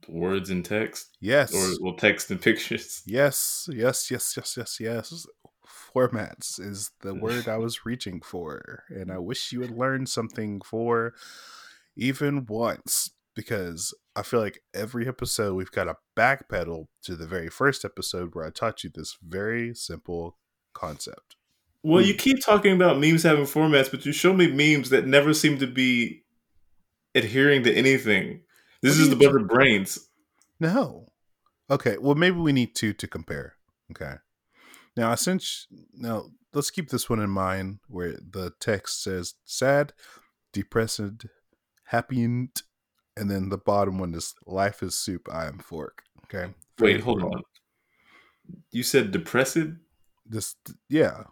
words 0.09 0.51
and 0.51 0.65
text. 0.65 1.17
Yes. 1.21 1.55
Or 1.55 1.85
well 1.85 1.97
text 1.97 2.31
and 2.31 2.41
pictures. 2.41 3.03
Yes, 3.07 3.69
yes, 3.73 4.11
yes, 4.11 4.35
yes, 4.37 4.57
yes, 4.57 4.81
yes. 4.81 5.27
Formats 5.95 6.61
is 6.61 6.91
the 7.01 7.15
mm. 7.15 7.21
word 7.21 7.49
I 7.49 7.57
was 7.57 7.85
reaching 7.85 8.21
for. 8.21 8.85
And 8.89 9.11
I 9.11 9.17
mm. 9.17 9.25
wish 9.25 9.53
you 9.53 9.61
would 9.61 9.77
learn 9.77 10.07
something 10.07 10.61
for 10.61 11.15
even 11.97 12.47
once. 12.47 13.11
Because 13.35 13.95
I 14.17 14.23
feel 14.23 14.41
like 14.41 14.63
every 14.75 15.07
episode 15.07 15.55
we've 15.55 15.71
got 15.71 15.85
to 15.85 15.95
backpedal 16.17 16.87
to 17.05 17.15
the 17.15 17.27
very 17.27 17.49
first 17.49 17.85
episode 17.85 18.35
where 18.35 18.45
I 18.45 18.51
taught 18.51 18.83
you 18.83 18.91
this 18.93 19.17
very 19.23 19.75
simple 19.75 20.37
concept. 20.75 21.37
Well, 21.85 22.03
you 22.03 22.15
hmm. 22.15 22.19
keep 22.19 22.45
talking 22.45 22.73
about 22.73 22.99
memes 22.99 23.23
having 23.23 23.45
formats, 23.45 23.91
but 23.91 24.05
you 24.05 24.13
show 24.13 24.33
me 24.33 24.51
memes 24.51 24.91
that 24.91 25.07
never 25.07 25.33
seem 25.33 25.59
to 25.59 25.69
be 25.69 26.25
adhering 27.15 27.63
to 27.63 27.73
anything. 27.73 28.41
This 28.83 28.99
what 28.99 29.03
is 29.03 29.17
the 29.17 29.27
of 29.29 29.49
brains. 29.49 30.09
No. 30.61 31.07
Okay. 31.71 31.99
Well, 31.99 32.15
maybe 32.15 32.39
we 32.39 32.53
need 32.53 32.75
two 32.75 32.93
to 32.95 33.07
compare. 33.07 33.55
Okay. 33.93 34.15
Now, 34.99 35.15
since 35.15 35.69
now 35.95 36.25
let's 36.53 36.73
keep 36.73 36.91
this 36.91 37.09
one 37.09 37.21
in 37.21 37.31
mind, 37.31 37.79
where 37.87 38.15
the 38.15 38.51
text 38.59 39.01
says 39.01 39.35
sad, 39.45 39.93
depressed, 40.53 41.25
happy, 41.85 42.25
and 42.25 42.51
then 43.17 43.49
the 43.49 43.59
bottom 43.59 44.01
one 44.01 44.13
is 44.13 44.35
life 44.45 44.83
is 44.83 44.97
soup. 44.97 45.29
I 45.33 45.47
am 45.47 45.59
fork. 45.61 46.03
Okay. 46.25 46.53
Wait, 46.81 47.01
hold 47.01 47.23
on. 47.23 47.45
You 48.73 48.83
said 48.83 49.13
depressed. 49.13 49.69
This, 50.27 50.57
yeah. 50.89 51.23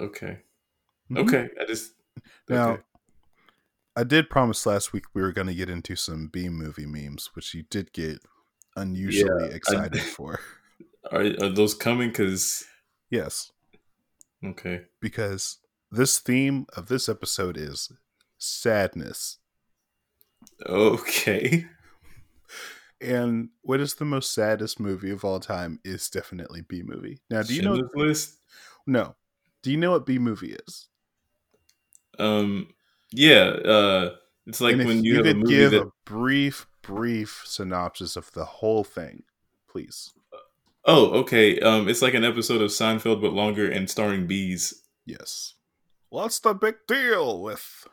Okay. 0.00 0.38
Mm-hmm. 1.10 1.18
Okay. 1.18 1.50
I 1.60 1.66
just 1.66 1.92
now. 2.48 2.78
I 3.94 4.04
did 4.04 4.30
promise 4.30 4.64
last 4.64 4.94
week 4.94 5.04
we 5.12 5.20
were 5.20 5.32
going 5.32 5.48
to 5.48 5.54
get 5.54 5.68
into 5.68 5.94
some 5.94 6.30
B 6.32 6.48
movie 6.48 6.86
memes, 6.86 7.28
which 7.34 7.52
you 7.52 7.64
did 7.68 7.92
get 7.92 8.20
unusually 8.76 9.48
yeah, 9.48 9.50
excited 9.54 10.00
I, 10.00 10.04
for. 10.04 10.40
Are 11.10 11.22
are 11.22 11.48
those 11.48 11.74
coming? 11.74 12.10
Because 12.10 12.64
yes. 13.10 13.52
Okay. 14.44 14.82
Because 15.00 15.58
this 15.90 16.18
theme 16.18 16.66
of 16.76 16.86
this 16.86 17.08
episode 17.08 17.56
is 17.56 17.92
sadness. 18.38 19.38
Okay. 20.66 21.66
And 23.02 23.48
what 23.62 23.80
is 23.80 23.94
the 23.94 24.04
most 24.04 24.34
saddest 24.34 24.78
movie 24.78 25.10
of 25.10 25.24
all 25.24 25.40
time 25.40 25.80
is 25.84 26.10
definitely 26.10 26.60
B 26.60 26.82
movie. 26.82 27.20
Now, 27.30 27.42
do 27.42 27.54
you 27.54 27.62
Schindler's 27.62 27.90
know 27.94 28.02
list? 28.02 28.36
No. 28.86 29.16
Do 29.62 29.70
you 29.70 29.78
know 29.78 29.92
what 29.92 30.04
B 30.04 30.18
movie 30.18 30.56
is? 30.66 30.88
Um. 32.18 32.74
Yeah. 33.10 33.56
Uh. 33.64 34.16
It's 34.46 34.60
like 34.60 34.76
when 34.76 35.02
you, 35.02 35.16
you 35.16 35.22
could 35.22 35.46
give 35.46 35.70
that... 35.70 35.82
a 35.82 35.90
brief, 36.04 36.66
brief 36.82 37.42
synopsis 37.46 38.16
of 38.16 38.30
the 38.32 38.44
whole 38.44 38.84
thing, 38.84 39.22
please. 39.66 40.12
Oh, 40.84 41.10
okay. 41.20 41.58
Um, 41.60 41.88
it's 41.88 42.02
like 42.02 42.14
an 42.14 42.24
episode 42.24 42.62
of 42.62 42.70
Seinfeld 42.70 43.20
but 43.20 43.32
longer 43.32 43.70
and 43.70 43.88
starring 43.88 44.26
bees. 44.26 44.82
Yes. 45.04 45.54
What's 46.08 46.40
the 46.40 46.54
big 46.54 46.76
deal 46.88 47.40
with 47.40 47.86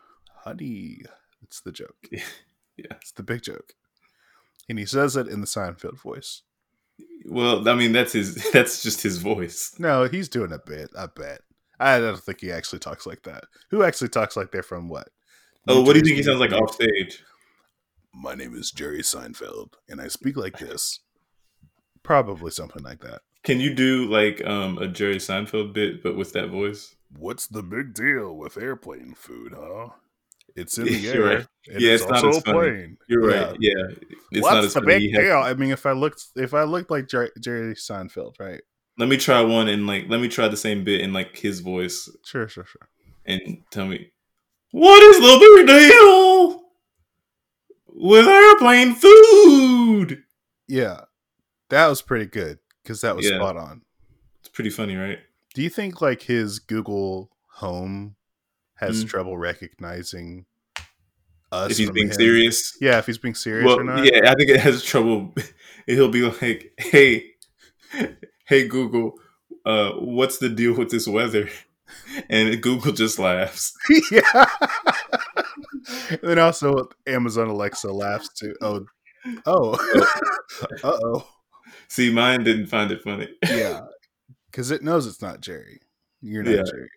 honey? 0.44 1.02
It's 1.44 1.62
the 1.62 1.72
joke. 1.72 1.98
yeah, 2.12 2.96
it's 3.02 3.12
the 3.12 3.24
big 3.24 3.44
joke, 3.44 3.74
and 4.68 4.80
he 4.80 4.86
says 4.86 5.16
it 5.16 5.28
in 5.28 5.42
the 5.42 5.48
Seinfeld 5.48 6.00
voice. 6.00 6.42
Well, 7.26 7.68
I 7.70 7.76
mean, 7.76 7.92
that's 7.92 8.14
his. 8.14 8.50
That's 8.54 8.82
just 8.82 9.04
his 9.04 9.18
voice. 9.18 9.76
No, 9.78 10.06
he's 10.06 10.30
doing 10.30 10.52
a 10.52 10.60
bit. 10.60 10.90
I 10.98 11.08
bet. 11.08 11.42
I 11.80 12.00
don't 12.00 12.18
think 12.18 12.42
he 12.42 12.52
actually 12.52 12.80
talks 12.80 13.06
like 13.06 13.22
that. 13.24 13.44
Who 13.70 13.84
actually 13.84 14.10
talks 14.10 14.36
like 14.36 14.52
they're 14.52 14.64
from 14.64 14.90
what? 14.90 15.10
Oh, 15.68 15.82
what 15.82 15.94
do 15.94 16.00
you 16.00 16.06
think 16.06 16.18
he 16.18 16.24
sounds 16.24 16.40
like 16.40 16.54
off 16.54 16.74
stage? 16.74 17.24
My 18.14 18.34
name 18.34 18.56
is 18.56 18.72
Jerry 18.72 19.02
Seinfeld, 19.02 19.74
and 19.88 20.02
I 20.02 20.08
speak 20.08 20.38
like 20.38 20.58
this. 20.58 21.02
Probably 22.08 22.52
something 22.52 22.84
like 22.84 23.02
that. 23.02 23.20
Can 23.44 23.60
you 23.60 23.74
do 23.76 24.06
like 24.10 24.42
um, 24.46 24.78
a 24.78 24.88
Jerry 24.88 25.18
Seinfeld 25.18 25.74
bit, 25.74 26.02
but 26.02 26.16
with 26.16 26.32
that 26.32 26.48
voice? 26.48 26.96
What's 27.18 27.48
the 27.48 27.62
big 27.62 27.94
deal 27.94 28.34
with 28.34 28.58
airplane 28.58 29.14
food, 29.14 29.54
huh? 29.54 29.90
It's 30.56 30.78
in 30.78 30.86
the 30.86 31.10
air. 31.10 31.22
Right. 31.22 31.48
yeah, 31.68 31.92
it's, 31.92 32.04
it's 32.04 32.10
not 32.10 32.24
also 32.24 32.40
a 32.40 32.54
plane. 32.54 32.98
You're 33.10 33.30
yeah. 33.30 33.44
right. 33.44 33.58
Yeah, 33.60 33.96
it's 34.32 34.42
What's 34.42 34.74
the 34.74 34.80
big 34.80 35.14
deal? 35.14 35.38
I 35.38 35.54
mean, 35.54 35.72
if 35.72 35.86
I 35.86 35.92
looked, 35.92 36.24
if 36.38 36.54
I 36.54 36.64
looked 36.64 36.90
like 36.90 37.10
Jerry, 37.10 37.30
Jerry 37.42 37.76
Seinfeld, 37.76 38.40
right? 38.40 38.62
Let 38.98 39.10
me 39.10 39.18
try 39.18 39.42
one 39.42 39.68
and 39.68 39.86
like, 39.86 40.06
let 40.08 40.22
me 40.22 40.30
try 40.30 40.48
the 40.48 40.56
same 40.56 40.86
bit 40.86 41.02
in 41.02 41.12
like 41.12 41.36
his 41.36 41.60
voice. 41.60 42.10
Sure, 42.24 42.48
sure, 42.48 42.64
sure. 42.64 42.88
And 43.26 43.64
tell 43.70 43.86
me, 43.86 44.14
what 44.72 45.04
is 45.04 45.18
the 45.18 45.58
big 45.58 45.68
deal 45.68 46.64
with 47.90 48.28
airplane 48.28 48.96
food? 48.96 50.24
Yeah, 50.70 51.02
that 51.70 51.88
was 51.88 52.02
pretty 52.02 52.26
good 52.26 52.60
because 52.84 53.02
that 53.02 53.16
was 53.16 53.30
yeah. 53.30 53.38
spot 53.38 53.58
on. 53.58 53.82
It's 54.40 54.50
pretty 54.50 54.70
funny, 54.70 54.96
right? 54.96 55.20
Do 55.54 55.62
you 55.62 55.70
think 55.70 56.02
like 56.02 56.22
his 56.22 56.60
Google 56.60 57.32
Home 57.56 58.16
has 58.76 59.04
mm. 59.04 59.10
trouble 59.10 59.38
recognizing 59.38 60.46
us? 61.52 61.72
If 61.72 61.78
he's 61.78 61.92
being 61.92 62.08
him? 62.08 62.14
serious, 62.14 62.78
yeah. 62.80 63.00
If 63.00 63.08
he's 63.08 63.18
being 63.18 63.36
serious 63.36 63.66
well, 63.66 63.80
or 63.80 63.84
not, 63.84 64.06
yeah. 64.06 64.32
I 64.32 64.36
think 64.36 64.50
it 64.50 64.60
has 64.60 64.84
trouble. 64.84 65.36
He'll 65.88 66.10
be 66.10 66.22
like, 66.22 66.74
"Hey, 66.78 67.32
hey 68.46 68.68
Google, 68.68 69.14
uh, 69.66 69.92
what's 69.94 70.38
the 70.38 70.50
deal 70.50 70.76
with 70.76 70.92
this 70.92 71.08
weather?" 71.08 71.50
And 72.30 72.62
Google 72.62 72.92
just 72.92 73.18
laughs. 73.18 73.74
yeah. 74.12 74.46
and 76.10 76.20
then 76.22 76.38
also 76.38 76.90
Amazon 77.08 77.48
Alexa 77.48 77.90
laughs 77.90 78.28
too. 78.34 78.54
Oh, 78.60 78.86
oh, 79.46 80.04
uh 80.84 81.00
oh. 81.02 81.28
See, 81.90 82.12
mine 82.12 82.44
didn't 82.44 82.68
find 82.68 82.92
it 82.92 83.02
funny. 83.02 83.30
yeah, 83.44 83.82
because 84.52 84.72
it 84.72 84.84
knows 84.84 85.08
it's 85.08 85.22
not 85.22 85.42
Jerry. 85.42 85.80
You're 86.22 86.44
not 86.44 86.52
yeah. 86.52 86.64
Jerry. 86.64 86.90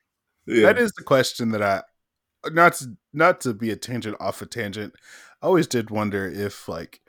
Yeah. 0.46 0.66
That 0.66 0.78
is 0.78 0.92
the 0.92 1.04
question 1.04 1.50
that 1.50 1.62
I 1.62 1.82
not 2.46 2.74
to, 2.74 2.96
not 3.12 3.40
to 3.42 3.54
be 3.54 3.70
a 3.70 3.76
tangent 3.76 4.16
off 4.20 4.42
a 4.42 4.46
tangent. 4.46 4.94
I 5.42 5.46
always 5.46 5.66
did 5.66 5.90
wonder 5.90 6.26
if 6.26 6.68
like 6.68 7.00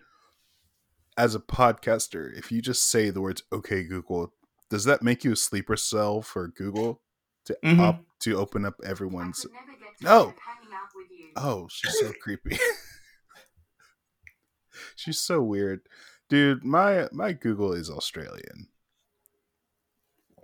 as 1.18 1.36
a 1.36 1.40
podcaster, 1.40 2.36
if 2.38 2.52
you 2.52 2.62
just 2.62 2.84
say 2.90 3.10
the 3.10 3.22
words 3.22 3.44
"Okay, 3.52 3.84
Google," 3.84 4.34
does 4.70 4.84
that 4.86 5.04
make 5.04 5.24
you 5.24 5.34
a 5.34 5.38
sleeper 5.38 5.76
cell 5.76 6.22
for 6.22 6.48
Google 6.48 7.02
to 7.46 7.58
mm-hmm. 7.64 7.80
op, 7.80 8.02
to 8.22 8.38
open 8.38 8.66
up 8.66 8.76
everyone's? 8.84 9.46
No. 10.02 10.34
Oh, 11.36 11.68
she's 11.70 11.98
so 12.00 12.12
creepy. 12.22 12.58
she's 14.96 15.20
so 15.20 15.42
weird. 15.42 15.82
Dude, 16.32 16.64
my 16.64 17.10
my 17.12 17.34
Google 17.34 17.74
is 17.74 17.90
Australian. 17.90 18.70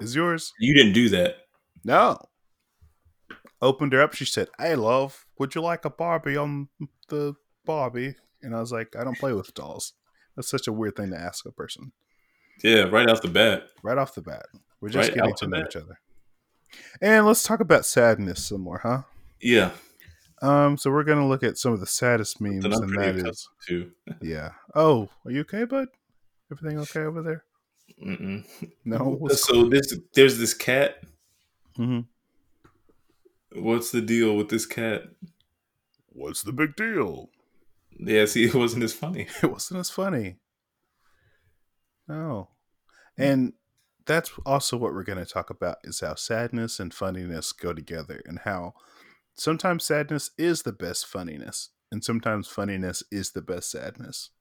Is 0.01 0.17
yours? 0.17 0.51
You 0.59 0.73
didn't 0.75 0.91
do 0.91 1.07
that. 1.07 1.37
No. 1.85 2.19
Opened 3.61 3.93
her 3.93 4.01
up. 4.01 4.13
She 4.13 4.25
said, 4.25 4.49
"Hey, 4.59 4.75
love, 4.75 5.25
would 5.39 5.55
you 5.55 5.61
like 5.61 5.85
a 5.85 5.89
Barbie 5.89 6.35
on 6.35 6.67
the 7.07 7.35
Barbie?" 7.65 8.15
And 8.41 8.53
I 8.53 8.59
was 8.59 8.73
like, 8.73 8.97
"I 8.97 9.05
don't 9.05 9.17
play 9.17 9.31
with 9.31 9.53
dolls." 9.53 9.93
That's 10.35 10.49
such 10.49 10.67
a 10.67 10.73
weird 10.73 10.97
thing 10.97 11.11
to 11.11 11.17
ask 11.17 11.45
a 11.45 11.53
person. 11.53 11.93
Yeah, 12.61 12.81
right 12.81 13.09
off 13.09 13.21
the 13.21 13.29
bat. 13.29 13.69
Right 13.81 13.97
off 13.97 14.13
the 14.13 14.21
bat, 14.21 14.47
we're 14.81 14.89
just 14.89 15.07
right 15.07 15.15
getting 15.17 15.35
to 15.35 15.47
know 15.47 15.57
bat. 15.57 15.67
each 15.69 15.77
other. 15.77 16.01
And 17.01 17.25
let's 17.25 17.43
talk 17.43 17.61
about 17.61 17.85
sadness 17.85 18.45
some 18.45 18.59
more, 18.59 18.79
huh? 18.83 19.03
Yeah. 19.39 19.71
Um, 20.41 20.77
so 20.77 20.91
we're 20.91 21.03
gonna 21.03 21.27
look 21.27 21.43
at 21.43 21.57
some 21.57 21.73
of 21.73 21.79
the 21.79 21.87
saddest 21.87 22.39
memes, 22.39 22.63
and 22.65 22.95
that 22.97 23.15
is 23.15 23.49
too. 23.65 23.91
yeah. 24.21 24.51
Oh, 24.75 25.09
are 25.25 25.31
you 25.31 25.41
okay, 25.41 25.65
bud? 25.65 25.87
Everything 26.51 26.79
okay 26.79 27.01
over 27.01 27.21
there? 27.21 27.43
Mm-mm. 28.03 28.45
No. 28.85 29.27
So 29.31 29.65
this 29.65 29.97
there's 30.13 30.37
this 30.37 30.53
cat. 30.53 31.01
Mm-hmm. 31.77 32.01
What's 33.61 33.91
the 33.91 34.01
deal 34.01 34.35
with 34.35 34.49
this 34.49 34.65
cat? 34.65 35.03
What's 36.07 36.43
the 36.43 36.51
big 36.51 36.75
deal? 36.75 37.29
Yeah, 37.99 38.25
see, 38.25 38.45
it 38.47 38.55
wasn't 38.55 38.83
as 38.83 38.93
funny. 38.93 39.27
It 39.43 39.51
wasn't 39.51 39.79
as 39.79 39.89
funny. 39.89 40.37
No. 42.07 42.49
And 43.17 43.53
that's 44.05 44.31
also 44.45 44.77
what 44.77 44.93
we're 44.93 45.03
going 45.03 45.17
to 45.23 45.25
talk 45.25 45.49
about 45.49 45.77
is 45.83 45.99
how 45.99 46.15
sadness 46.15 46.79
and 46.79 46.93
funniness 46.93 47.51
go 47.51 47.73
together 47.73 48.21
and 48.25 48.39
how 48.39 48.73
sometimes 49.37 49.85
sadness 49.85 50.31
is 50.37 50.63
the 50.63 50.73
best 50.73 51.05
funniness 51.05 51.69
and 51.91 52.03
sometimes 52.03 52.47
funniness 52.47 53.03
is 53.11 53.31
the 53.31 53.41
best 53.41 53.71
sadness. 53.71 54.31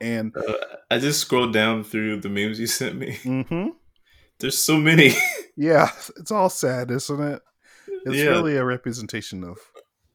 And 0.00 0.36
uh, 0.36 0.54
I 0.90 0.98
just 0.98 1.20
scrolled 1.20 1.52
down 1.52 1.84
through 1.84 2.20
the 2.20 2.28
memes 2.28 2.60
you 2.60 2.66
sent 2.66 2.96
me. 2.96 3.18
Mm-hmm. 3.22 3.68
There's 4.40 4.58
so 4.58 4.76
many. 4.76 5.12
yeah, 5.56 5.90
it's 6.16 6.30
all 6.30 6.48
sad, 6.48 6.90
isn't 6.90 7.20
it? 7.20 7.42
It's 8.06 8.16
yeah. 8.16 8.26
really 8.26 8.56
a 8.56 8.64
representation 8.64 9.42
of 9.42 9.58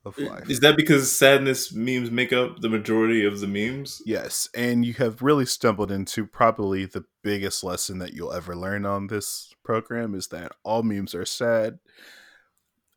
of 0.05 0.17
life. 0.17 0.49
Is 0.49 0.59
that 0.61 0.75
because 0.75 1.11
sadness 1.11 1.73
memes 1.73 2.11
make 2.11 2.33
up 2.33 2.59
the 2.59 2.69
majority 2.69 3.25
of 3.25 3.39
the 3.39 3.47
memes? 3.47 4.01
Yes, 4.05 4.49
and 4.55 4.85
you 4.85 4.93
have 4.93 5.21
really 5.21 5.45
stumbled 5.45 5.91
into 5.91 6.25
probably 6.25 6.85
the 6.85 7.05
biggest 7.23 7.63
lesson 7.63 7.99
that 7.99 8.13
you'll 8.13 8.33
ever 8.33 8.55
learn 8.55 8.85
on 8.85 9.07
this 9.07 9.53
program 9.63 10.13
is 10.13 10.27
that 10.27 10.51
all 10.63 10.83
memes 10.83 11.15
are 11.15 11.25
sad 11.25 11.79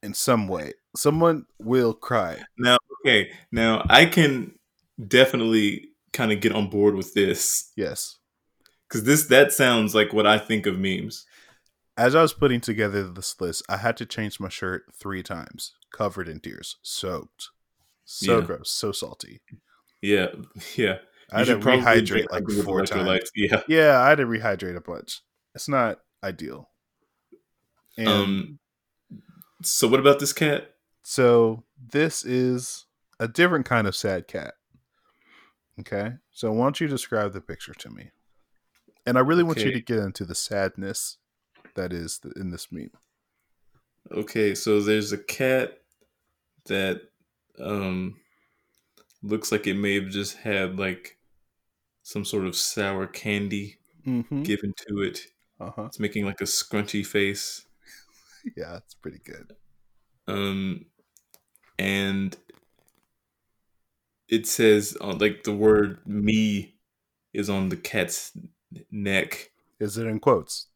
in 0.03 0.15
some 0.15 0.49
way. 0.49 0.75
Someone 0.97 1.47
will 1.59 1.95
cry. 1.95 2.43
Now, 2.59 2.79
okay, 3.01 3.31
now 3.53 3.85
I 3.89 4.07
can 4.07 4.59
definitely 5.07 5.89
kind 6.13 6.33
of 6.33 6.41
get 6.41 6.53
on 6.53 6.71
board 6.71 6.95
with 6.95 7.15
this. 7.15 7.71
Yes. 7.77 8.17
Cuz 8.89 9.05
this 9.05 9.27
that 9.27 9.53
sounds 9.53 9.95
like 9.95 10.13
what 10.13 10.27
I 10.27 10.39
think 10.39 10.67
of 10.67 10.79
memes 10.79 11.27
as 11.97 12.15
I 12.15 12.23
was 12.23 12.35
putting 12.35 12.61
together 12.61 13.03
this 13.05 13.41
list, 13.41 13.63
I 13.69 13.79
had 13.79 13.97
to 13.99 14.07
change 14.07 14.39
my 14.39 14.49
shirt 14.49 14.85
three 14.95 15.23
times, 15.23 15.75
covered 15.93 16.29
in 16.29 16.41
tears, 16.41 16.77
soaked, 16.83 17.51
so 18.05 18.39
yeah. 18.39 18.45
gross, 18.45 18.71
so 18.71 18.93
salty. 18.93 19.41
Yeah, 20.03 20.29
yeah. 20.77 20.99
I 21.33 21.39
had 21.41 21.47
to 21.49 21.57
rehydrate 21.57 22.31
like 22.31 22.49
four 22.65 22.85
times. 22.85 23.31
Yeah, 23.35 23.63
yeah. 23.67 24.01
I 24.01 24.11
had 24.11 24.19
to 24.19 24.27
rehydrate 24.27 24.77
a 24.77 24.81
bunch. 24.81 25.23
It's 25.55 25.69
not 25.69 26.01
ideal. 26.23 26.71
And 27.97 28.09
um. 28.09 28.59
So 29.63 29.89
what 29.89 30.01
about 30.01 30.21
this 30.21 30.35
cat? 30.35 30.75
So 31.09 31.63
this 31.93 32.25
is 32.25 32.87
a 33.21 33.29
different 33.29 33.65
kind 33.65 33.87
of 33.87 33.95
sad 33.95 34.27
cat. 34.27 34.55
Okay. 35.79 36.15
So 36.33 36.51
why 36.51 36.65
don't 36.65 36.81
you 36.81 36.89
describe 36.89 37.33
the 37.33 37.41
picture 37.41 37.75
to 37.75 37.91
me? 37.91 38.11
And 39.07 39.17
I 39.17 39.21
really 39.21 39.43
okay. 39.43 39.47
want 39.47 39.61
you 39.61 39.71
to 39.71 39.81
get 39.81 40.01
into 40.01 40.25
the 40.25 40.35
sadness 40.35 41.19
that 41.77 41.93
is 41.93 42.19
in 42.35 42.51
this 42.51 42.73
meme. 42.73 42.91
Okay, 44.11 44.53
so 44.57 44.81
there's 44.81 45.13
a 45.13 45.19
cat 45.19 45.79
that 46.65 47.03
um 47.61 48.17
looks 49.23 49.53
like 49.53 49.69
it 49.69 49.75
may 49.75 49.95
have 49.95 50.11
just 50.11 50.39
had 50.39 50.77
like 50.77 51.19
some 52.03 52.25
sort 52.25 52.47
of 52.47 52.57
sour 52.57 53.07
candy 53.07 53.77
mm-hmm. 54.05 54.43
given 54.43 54.75
to 54.89 55.03
it. 55.03 55.21
Uh-huh. 55.61 55.85
It's 55.85 56.01
making 56.01 56.27
like 56.27 56.41
a 56.41 56.45
scrunchy 56.45 57.07
face. 57.07 57.65
yeah, 58.57 58.79
it's 58.79 58.95
pretty 58.95 59.21
good. 59.25 59.55
Um, 60.27 60.87
and 61.79 62.37
it 64.29 64.47
says 64.47 64.97
uh, 65.01 65.15
like 65.19 65.45
the 65.45 65.55
word 65.55 65.99
"me" 66.07 66.75
is 67.33 67.51
on 67.51 67.69
the 67.69 67.77
cat's 67.77 68.33
neck. 68.91 69.51
Is 69.79 69.99
it 69.99 70.07
in 70.07 70.21
quotes? 70.21 70.69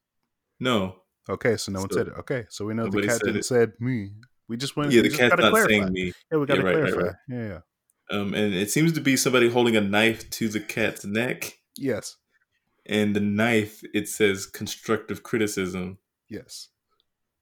No. 0.59 0.97
Okay, 1.29 1.57
so 1.57 1.73
no 1.73 1.81
one 1.81 1.91
said 1.93 2.09
it. 2.09 2.15
Okay, 2.19 2.45
so 2.49 2.65
we 2.65 2.75
know 2.75 2.89
the 2.89 3.03
cat 3.03 3.19
said 3.19 3.27
didn't 3.27 3.45
said 3.45 3.73
me. 3.79 4.11
We 4.49 4.57
just 4.57 4.77
went. 4.77 4.93
Yeah, 4.93 5.03
the 5.03 5.11
cat's 5.11 5.37
not 5.37 5.51
clarify. 5.51 5.69
saying 5.69 5.93
me. 5.93 6.13
Yeah, 6.31 6.39
we 6.39 6.47
got 6.47 6.57
to 6.57 6.61
yeah, 6.61 6.67
right, 6.67 6.75
clarify. 6.75 6.97
Right, 6.97 7.07
right. 7.07 7.15
Yeah, 7.29 7.47
yeah. 7.47 7.59
Um, 8.11 8.35
and 8.35 8.55
it 8.55 8.71
seems 8.71 8.93
to 8.95 9.01
be 9.01 9.17
somebody 9.17 9.49
holding 9.49 9.77
a 9.77 9.81
knife 9.81 10.29
to 10.31 10.49
the 10.49 10.61
cat's 10.61 11.05
neck. 11.05 11.59
Yes. 11.77 12.17
And 12.87 13.15
the 13.15 13.21
knife, 13.21 13.83
it 13.95 14.09
says 14.09 14.47
constructive 14.47 15.23
criticism. 15.23 15.99
Yes. 16.29 16.69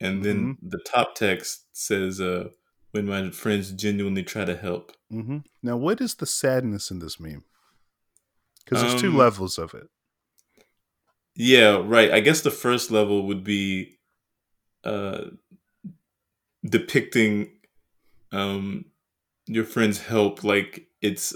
And 0.00 0.22
then 0.22 0.36
mm-hmm. 0.36 0.68
the 0.68 0.78
top 0.86 1.14
text 1.14 1.64
says, 1.72 2.20
uh, 2.20 2.50
when 2.92 3.06
my 3.06 3.30
friends 3.30 3.72
genuinely 3.72 4.22
try 4.22 4.44
to 4.44 4.56
help. 4.56 4.92
Mm-hmm. 5.12 5.38
Now, 5.62 5.76
what 5.76 6.00
is 6.00 6.14
the 6.14 6.26
sadness 6.26 6.90
in 6.90 6.98
this 6.98 7.20
meme? 7.20 7.44
Because 8.64 8.82
there's 8.82 8.94
um, 8.94 9.00
two 9.00 9.16
levels 9.16 9.58
of 9.58 9.74
it. 9.74 9.88
Yeah, 11.34 11.82
right. 11.84 12.10
I 12.10 12.20
guess 12.20 12.40
the 12.40 12.50
first 12.50 12.90
level 12.90 13.26
would 13.26 13.44
be 13.44 13.98
uh, 14.84 15.26
depicting 16.64 17.50
um, 18.32 18.86
your 19.46 19.64
friend's 19.64 20.02
help 20.02 20.44
like 20.44 20.88
it's 21.00 21.34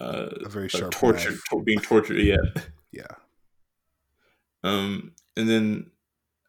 uh, 0.00 0.28
a 0.44 0.48
very 0.48 0.68
sharp 0.68 0.90
torture, 0.90 1.36
to- 1.50 1.62
being 1.62 1.80
tortured. 1.80 2.16
Yeah, 2.16 2.38
yeah. 2.92 3.14
Um, 4.64 5.12
and 5.36 5.48
then 5.48 5.90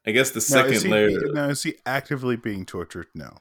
I 0.06 0.12
guess 0.12 0.32
the 0.32 0.42
second 0.42 0.74
now, 0.74 0.80
he, 0.80 0.90
layer. 0.90 1.20
Now 1.34 1.50
is 1.50 1.64
he 1.64 1.76
actively 1.86 2.36
being 2.36 2.66
tortured? 2.66 3.08
No, 3.14 3.38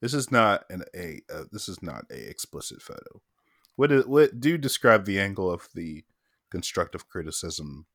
this 0.00 0.14
is 0.14 0.30
not 0.30 0.64
an 0.70 0.84
a. 0.94 1.20
Uh, 1.32 1.44
this 1.52 1.68
is 1.68 1.82
not 1.82 2.04
a 2.10 2.28
explicit 2.28 2.80
photo. 2.80 3.20
What 3.76 3.92
is, 3.92 4.06
what 4.06 4.40
do 4.40 4.58
describe 4.58 5.04
the 5.04 5.20
angle 5.20 5.50
of 5.50 5.68
the 5.74 6.04
constructive 6.50 7.08
criticism. 7.08 7.86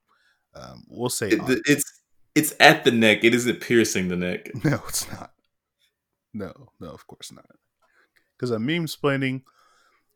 Um, 0.56 0.86
we'll 0.88 1.10
say 1.10 1.30
it, 1.30 1.62
it's 1.66 2.02
it's 2.34 2.56
at 2.60 2.84
the 2.84 2.92
neck. 2.92 3.24
It 3.24 3.36
isn't 3.36 3.62
piercing 3.62 4.08
the 4.08 4.16
neck. 4.16 4.50
No, 4.64 4.82
it's 4.88 5.10
not. 5.12 5.32
No, 6.34 6.54
no, 6.80 6.90
of 6.90 7.06
course 7.08 7.32
not. 7.32 7.46
Because 8.36 8.52
a 8.52 8.60
meme 8.60 8.88
splaining, 8.88 9.44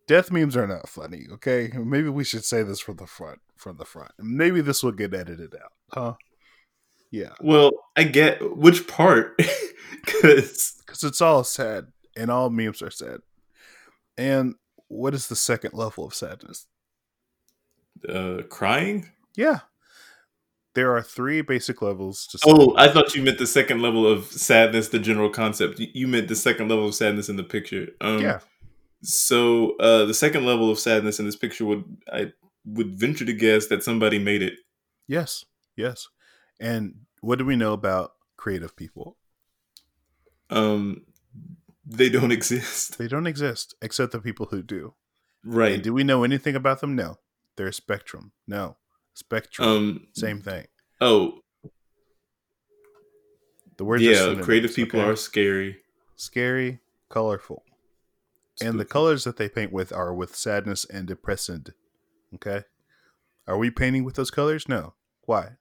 death 0.08 0.32
memes 0.32 0.58
are 0.58 0.68
not 0.68 0.90
funny. 0.90 1.28
Okay, 1.34 1.72
maybe 1.74 2.10
we 2.10 2.24
should 2.24 2.44
say 2.44 2.64
this 2.64 2.80
from 2.80 2.98
the 2.98 3.08
front. 3.08 3.40
From 3.56 3.78
the 3.78 3.86
front, 3.86 4.12
maybe 4.18 4.62
this 4.62 4.84
will 4.84 4.94
get 4.94 5.14
edited 5.14 5.54
out, 5.54 5.74
huh? 5.92 6.14
Yeah. 7.12 7.34
Well, 7.42 7.72
I 7.96 8.04
get 8.04 8.58
which 8.58 8.88
part, 8.88 9.38
because 10.06 10.76
because 10.86 11.04
it's 11.04 11.22
all 11.22 11.44
sad, 11.44 11.88
and 12.16 12.30
all 12.30 12.50
memes 12.50 12.82
are 12.82 12.92
sad. 12.92 13.20
And 14.18 14.56
what 14.88 15.14
is 15.14 15.28
the 15.28 15.36
second 15.36 15.74
level 15.74 16.06
of 16.06 16.14
sadness? 16.14 16.68
uh, 18.08 18.44
crying? 18.50 19.10
Yeah. 19.36 19.60
There 20.76 20.96
are 20.96 21.02
three 21.02 21.42
basic 21.42 21.82
levels. 21.82 22.28
To 22.28 22.40
oh, 22.46 22.76
I 22.78 22.90
thought 22.90 23.16
you 23.16 23.24
meant 23.24 23.40
the 23.40 23.48
second 23.48 23.82
level 23.82 24.08
of 24.08 24.26
sadness, 24.26 24.90
the 24.90 25.00
general 25.00 25.30
concept. 25.30 25.80
You 25.80 26.08
meant 26.08 26.28
the 26.28 26.36
second 26.36 26.70
level 26.70 26.88
of 26.88 26.96
sadness 26.96 27.28
in 27.28 27.36
the 27.36 27.44
picture. 27.44 27.88
Um, 28.02 28.22
yeah. 28.22 28.40
So 29.02 29.76
uh, 29.78 30.06
the 30.06 30.14
second 30.14 30.46
level 30.46 30.70
of 30.70 30.80
sadness 30.80 31.20
in 31.20 31.26
this 31.26 31.36
picture 31.36 31.66
would 31.66 31.84
I 32.12 32.34
would 32.66 32.98
venture 32.98 33.26
to 33.26 33.34
guess 33.34 33.68
that 33.68 33.84
somebody 33.84 34.20
made 34.20 34.44
it. 34.44 34.54
Yes. 35.08 35.44
Yes. 35.76 36.08
And 36.60 37.06
what 37.22 37.38
do 37.38 37.46
we 37.46 37.56
know 37.56 37.74
about 37.74 38.14
creative 38.38 38.76
people? 38.76 39.18
Um, 40.50 41.06
they 41.86 42.10
don't 42.10 42.32
exist. 42.40 42.98
They 42.98 43.08
don't 43.08 43.28
exist 43.28 43.76
except 43.82 44.12
the 44.12 44.20
people 44.20 44.48
who 44.48 44.62
do. 44.62 44.94
Right. 45.44 45.76
And 45.76 45.84
do 45.84 45.94
we 45.94 46.04
know 46.04 46.24
anything 46.24 46.56
about 46.56 46.82
them? 46.82 46.96
No. 46.96 47.18
They're 47.60 47.74
Spectrum. 47.74 48.32
No, 48.48 48.78
Spectrum. 49.14 49.68
Um, 49.68 50.08
same 50.14 50.40
thing. 50.40 50.68
Oh, 51.02 51.40
the 53.76 53.84
word. 53.84 54.00
Yeah, 54.00 54.36
creative 54.42 54.74
people 54.74 55.02
okay? 55.02 55.10
are 55.10 55.18
scary, 55.18 55.80
scary, 56.16 56.80
colorful, 57.10 57.64
Spooky. 58.56 58.70
and 58.70 58.80
the 58.80 58.86
colors 58.86 59.26
that 59.26 59.36
they 59.36 59.50
paint 59.50 59.74
with 59.74 59.92
are 59.92 60.14
with 60.14 60.38
sadness 60.38 60.86
and 60.86 61.06
depressing. 61.06 61.66
Okay, 62.36 62.64
are 63.46 63.58
we 63.58 63.70
painting 63.70 64.06
with 64.06 64.16
those 64.16 64.32
colors? 64.32 64.70
No. 64.70 64.94
Why? 65.26 65.58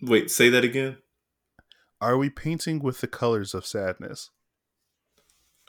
Wait, 0.00 0.30
say 0.30 0.48
that 0.48 0.64
again. 0.64 0.98
Are 2.00 2.18
we 2.18 2.28
painting 2.30 2.80
with 2.80 3.00
the 3.00 3.06
colors 3.06 3.54
of 3.54 3.64
sadness? 3.64 4.30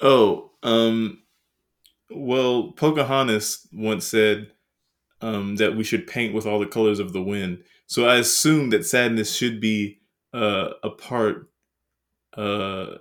Oh, 0.01 0.51
um, 0.63 1.23
well, 2.09 2.73
Pocahontas 2.73 3.67
once 3.71 4.05
said 4.05 4.51
um, 5.21 5.55
that 5.55 5.75
we 5.75 5.83
should 5.83 6.07
paint 6.07 6.33
with 6.33 6.45
all 6.45 6.59
the 6.59 6.65
colors 6.65 6.99
of 6.99 7.13
the 7.13 7.21
wind. 7.21 7.63
So 7.87 8.05
I 8.05 8.17
assume 8.17 8.71
that 8.71 8.85
sadness 8.85 9.33
should 9.35 9.61
be 9.61 10.01
uh, 10.33 10.71
a 10.83 10.89
part 10.89 11.49
uh, 12.35 12.95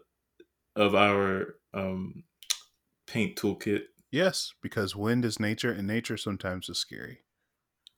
of 0.77 0.95
our 0.95 1.57
um, 1.73 2.25
paint 3.07 3.37
toolkit. 3.37 3.83
Yes, 4.11 4.53
because 4.63 4.95
wind 4.95 5.25
is 5.25 5.41
nature, 5.41 5.73
and 5.73 5.89
nature 5.89 6.17
sometimes 6.17 6.69
is 6.69 6.79
scary. 6.79 7.19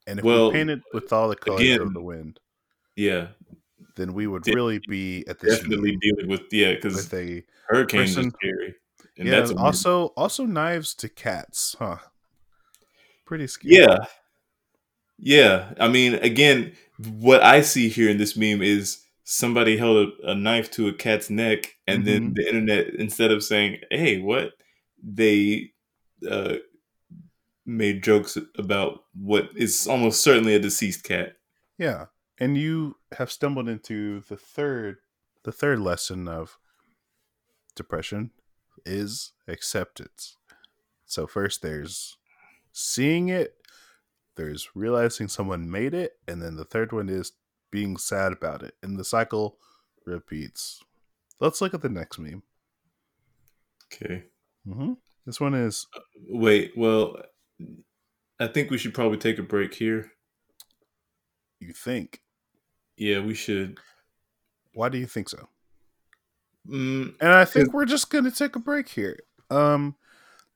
And 0.06 0.18
if 0.18 0.24
well, 0.24 0.46
we 0.46 0.54
paint 0.54 0.70
it 0.70 0.80
with 0.94 1.12
all 1.12 1.28
the 1.28 1.36
colors 1.36 1.60
again, 1.60 1.80
of 1.80 1.92
the 1.92 2.02
wind, 2.02 2.40
yeah, 2.96 3.28
then 3.96 4.14
we 4.14 4.26
would 4.26 4.46
really 4.46 4.80
be 4.88 5.24
at 5.28 5.38
this 5.38 5.58
definitely 5.58 5.96
dealing 5.96 6.28
with 6.28 6.42
yeah 6.50 6.74
because 6.74 7.12
a 7.12 7.44
hurricane 7.68 8.00
person, 8.00 8.26
is 8.26 8.32
scary. 8.34 8.74
And 9.18 9.28
yeah, 9.28 9.48
also 9.56 10.06
also 10.16 10.44
knives 10.44 10.94
to 10.96 11.08
cats, 11.08 11.76
huh? 11.78 11.98
Pretty 13.24 13.46
scary. 13.46 13.76
Yeah, 13.76 14.06
yeah. 15.18 15.72
I 15.80 15.88
mean, 15.88 16.14
again, 16.14 16.72
what 16.98 17.42
I 17.42 17.62
see 17.62 17.88
here 17.88 18.10
in 18.10 18.18
this 18.18 18.36
meme 18.36 18.62
is 18.62 19.02
somebody 19.24 19.76
held 19.76 20.08
a, 20.08 20.30
a 20.30 20.34
knife 20.34 20.70
to 20.72 20.88
a 20.88 20.92
cat's 20.92 21.30
neck, 21.30 21.76
and 21.86 22.04
mm-hmm. 22.04 22.12
then 22.12 22.34
the 22.34 22.46
internet, 22.46 22.94
instead 22.94 23.30
of 23.30 23.42
saying, 23.42 23.78
"Hey, 23.90 24.20
what," 24.20 24.52
they 25.02 25.72
uh, 26.28 26.56
made 27.64 28.02
jokes 28.02 28.38
about 28.56 29.04
what 29.14 29.48
is 29.56 29.86
almost 29.86 30.22
certainly 30.22 30.54
a 30.54 30.60
deceased 30.60 31.04
cat. 31.04 31.36
Yeah, 31.78 32.06
and 32.38 32.56
you 32.56 32.96
have 33.16 33.30
stumbled 33.30 33.68
into 33.68 34.20
the 34.28 34.36
third, 34.36 34.98
the 35.44 35.52
third 35.52 35.80
lesson 35.80 36.28
of 36.28 36.58
depression 37.74 38.30
is 38.84 39.32
acceptance. 39.48 40.36
So 41.04 41.26
first, 41.26 41.62
there's 41.62 42.16
seeing 42.72 43.28
it. 43.28 43.54
There's 44.36 44.68
realizing 44.74 45.28
someone 45.28 45.70
made 45.70 45.94
it, 45.94 46.18
and 46.28 46.42
then 46.42 46.56
the 46.56 46.64
third 46.64 46.92
one 46.92 47.08
is 47.08 47.32
being 47.70 47.96
sad 47.96 48.32
about 48.32 48.62
it, 48.62 48.74
and 48.82 48.98
the 48.98 49.04
cycle 49.04 49.56
repeats. 50.04 50.82
Let's 51.40 51.60
look 51.60 51.74
at 51.74 51.82
the 51.82 51.88
next 51.88 52.18
meme. 52.18 52.42
Okay. 53.92 54.24
Mm-hmm. 54.66 54.92
This 55.24 55.40
one 55.40 55.54
is. 55.54 55.86
Uh, 55.94 56.00
wait. 56.28 56.72
Well, 56.76 57.16
I 58.38 58.46
think 58.46 58.70
we 58.70 58.78
should 58.78 58.94
probably 58.94 59.18
take 59.18 59.38
a 59.38 59.42
break 59.42 59.74
here. 59.74 60.12
You 61.60 61.72
think? 61.72 62.20
Yeah, 62.96 63.20
we 63.20 63.34
should. 63.34 63.78
Why 64.74 64.88
do 64.88 64.98
you 64.98 65.06
think 65.06 65.28
so? 65.28 65.48
Mm, 66.68 67.14
and 67.20 67.32
I 67.32 67.44
think 67.44 67.72
we're 67.72 67.84
just 67.84 68.10
gonna 68.10 68.30
take 68.30 68.56
a 68.56 68.58
break 68.58 68.88
here. 68.88 69.18
Um, 69.50 69.94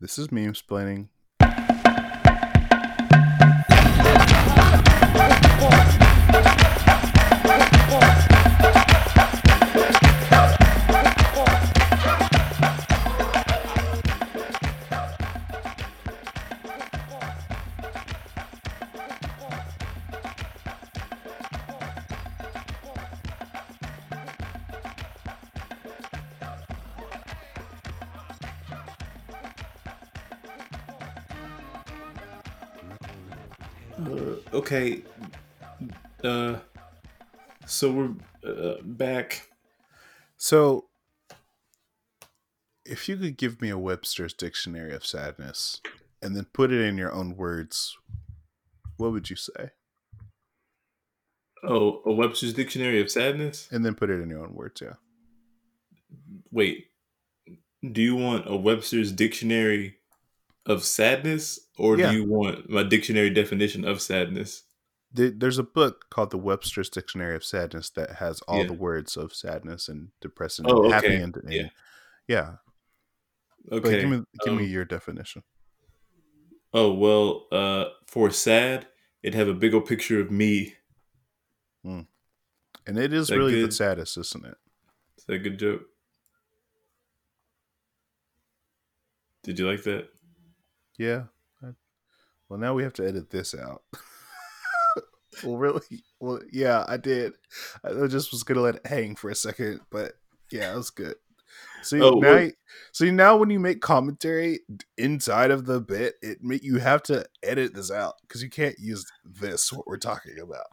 this 0.00 0.18
is 0.18 0.32
Meme 0.32 0.54
Splaining. 0.54 1.08
So 37.80 37.90
we're 37.90 38.12
uh, 38.46 38.82
back. 38.82 39.48
So, 40.36 40.88
if 42.84 43.08
you 43.08 43.16
could 43.16 43.38
give 43.38 43.62
me 43.62 43.70
a 43.70 43.78
Webster's 43.78 44.34
dictionary 44.34 44.94
of 44.94 45.06
sadness 45.06 45.80
and 46.20 46.36
then 46.36 46.46
put 46.52 46.72
it 46.72 46.82
in 46.82 46.98
your 46.98 47.10
own 47.10 47.36
words, 47.36 47.96
what 48.98 49.12
would 49.12 49.30
you 49.30 49.36
say? 49.36 49.70
Oh, 51.64 52.02
a 52.04 52.12
Webster's 52.12 52.52
dictionary 52.52 53.00
of 53.00 53.10
sadness? 53.10 53.66
And 53.70 53.82
then 53.82 53.94
put 53.94 54.10
it 54.10 54.20
in 54.20 54.28
your 54.28 54.42
own 54.42 54.54
words, 54.54 54.82
yeah. 54.82 54.94
Wait. 56.50 56.88
Do 57.92 58.02
you 58.02 58.14
want 58.14 58.44
a 58.46 58.56
Webster's 58.56 59.10
dictionary 59.10 59.96
of 60.66 60.84
sadness 60.84 61.58
or 61.78 61.96
yeah. 61.96 62.10
do 62.10 62.18
you 62.18 62.24
want 62.26 62.68
my 62.68 62.82
dictionary 62.82 63.30
definition 63.30 63.86
of 63.86 64.02
sadness? 64.02 64.64
There's 65.12 65.58
a 65.58 65.64
book 65.64 66.08
called 66.10 66.30
the 66.30 66.38
Webster's 66.38 66.88
Dictionary 66.88 67.34
of 67.34 67.44
Sadness 67.44 67.90
that 67.90 68.16
has 68.16 68.40
all 68.42 68.60
yeah. 68.60 68.66
the 68.68 68.74
words 68.74 69.16
of 69.16 69.34
sadness 69.34 69.88
and 69.88 70.10
depressing 70.20 70.66
oh, 70.68 70.84
and 70.84 70.92
happy 70.92 71.14
and, 71.14 71.36
and, 71.36 71.52
yeah. 71.52 71.68
yeah. 72.28 72.50
Okay. 73.72 73.80
But 73.80 73.90
give 73.90 74.08
me 74.08 74.22
give 74.44 74.52
um, 74.52 74.58
me 74.58 74.66
your 74.66 74.84
definition. 74.84 75.42
Oh 76.72 76.92
well, 76.92 77.46
uh, 77.50 77.86
for 78.06 78.30
sad, 78.30 78.86
it'd 79.22 79.34
have 79.34 79.48
a 79.48 79.54
big 79.54 79.74
old 79.74 79.86
picture 79.86 80.20
of 80.20 80.30
me. 80.30 80.74
Mm. 81.84 82.06
And 82.86 82.98
it 82.98 83.12
is, 83.12 83.30
is 83.30 83.36
really 83.36 83.52
good? 83.52 83.70
the 83.70 83.72
saddest, 83.72 84.16
isn't 84.16 84.44
it? 84.44 84.56
Is 85.18 85.24
that 85.24 85.34
a 85.34 85.38
good 85.38 85.58
joke? 85.58 85.82
Did 89.42 89.58
you 89.58 89.68
like 89.68 89.82
that? 89.84 90.08
Yeah. 90.98 91.24
Well, 92.48 92.58
now 92.58 92.74
we 92.74 92.82
have 92.82 92.92
to 92.94 93.06
edit 93.06 93.30
this 93.30 93.54
out. 93.54 93.82
well, 95.44 95.56
really? 95.56 95.82
Well, 96.22 96.40
yeah, 96.52 96.84
I 96.86 96.98
did. 96.98 97.32
I 97.82 98.06
just 98.06 98.30
was 98.30 98.42
gonna 98.42 98.60
let 98.60 98.74
it 98.74 98.86
hang 98.86 99.16
for 99.16 99.30
a 99.30 99.34
second, 99.34 99.80
but 99.88 100.12
yeah, 100.52 100.70
it 100.70 100.76
was 100.76 100.90
good. 100.90 101.14
So 101.82 102.16
oh, 102.16 102.18
now, 102.18 102.48
see 102.92 103.10
now 103.10 103.38
when 103.38 103.48
you 103.48 103.58
make 103.58 103.80
commentary 103.80 104.60
inside 104.98 105.50
of 105.50 105.64
the 105.64 105.80
bit, 105.80 106.16
it 106.20 106.38
you 106.62 106.76
have 106.76 107.02
to 107.04 107.24
edit 107.42 107.74
this 107.74 107.90
out 107.90 108.16
because 108.20 108.42
you 108.42 108.50
can't 108.50 108.78
use 108.78 109.06
this 109.24 109.72
what 109.72 109.86
we're 109.86 109.96
talking 109.96 110.38
about. 110.38 110.66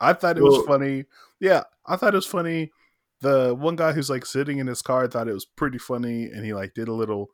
I 0.00 0.12
thought 0.12 0.38
it 0.38 0.42
well, 0.42 0.58
was 0.58 0.66
funny. 0.66 1.06
Yeah, 1.40 1.64
I 1.86 1.96
thought 1.96 2.14
it 2.14 2.18
was 2.18 2.26
funny. 2.26 2.70
The 3.20 3.54
one 3.54 3.74
guy 3.74 3.92
who's 3.92 4.10
like 4.10 4.26
sitting 4.26 4.58
in 4.58 4.66
his 4.66 4.82
car 4.82 5.08
thought 5.08 5.28
it 5.28 5.34
was 5.34 5.44
pretty 5.44 5.78
funny, 5.78 6.26
and 6.26 6.44
he 6.44 6.54
like 6.54 6.74
did 6.74 6.88
a 6.88 6.92
little 6.92 7.30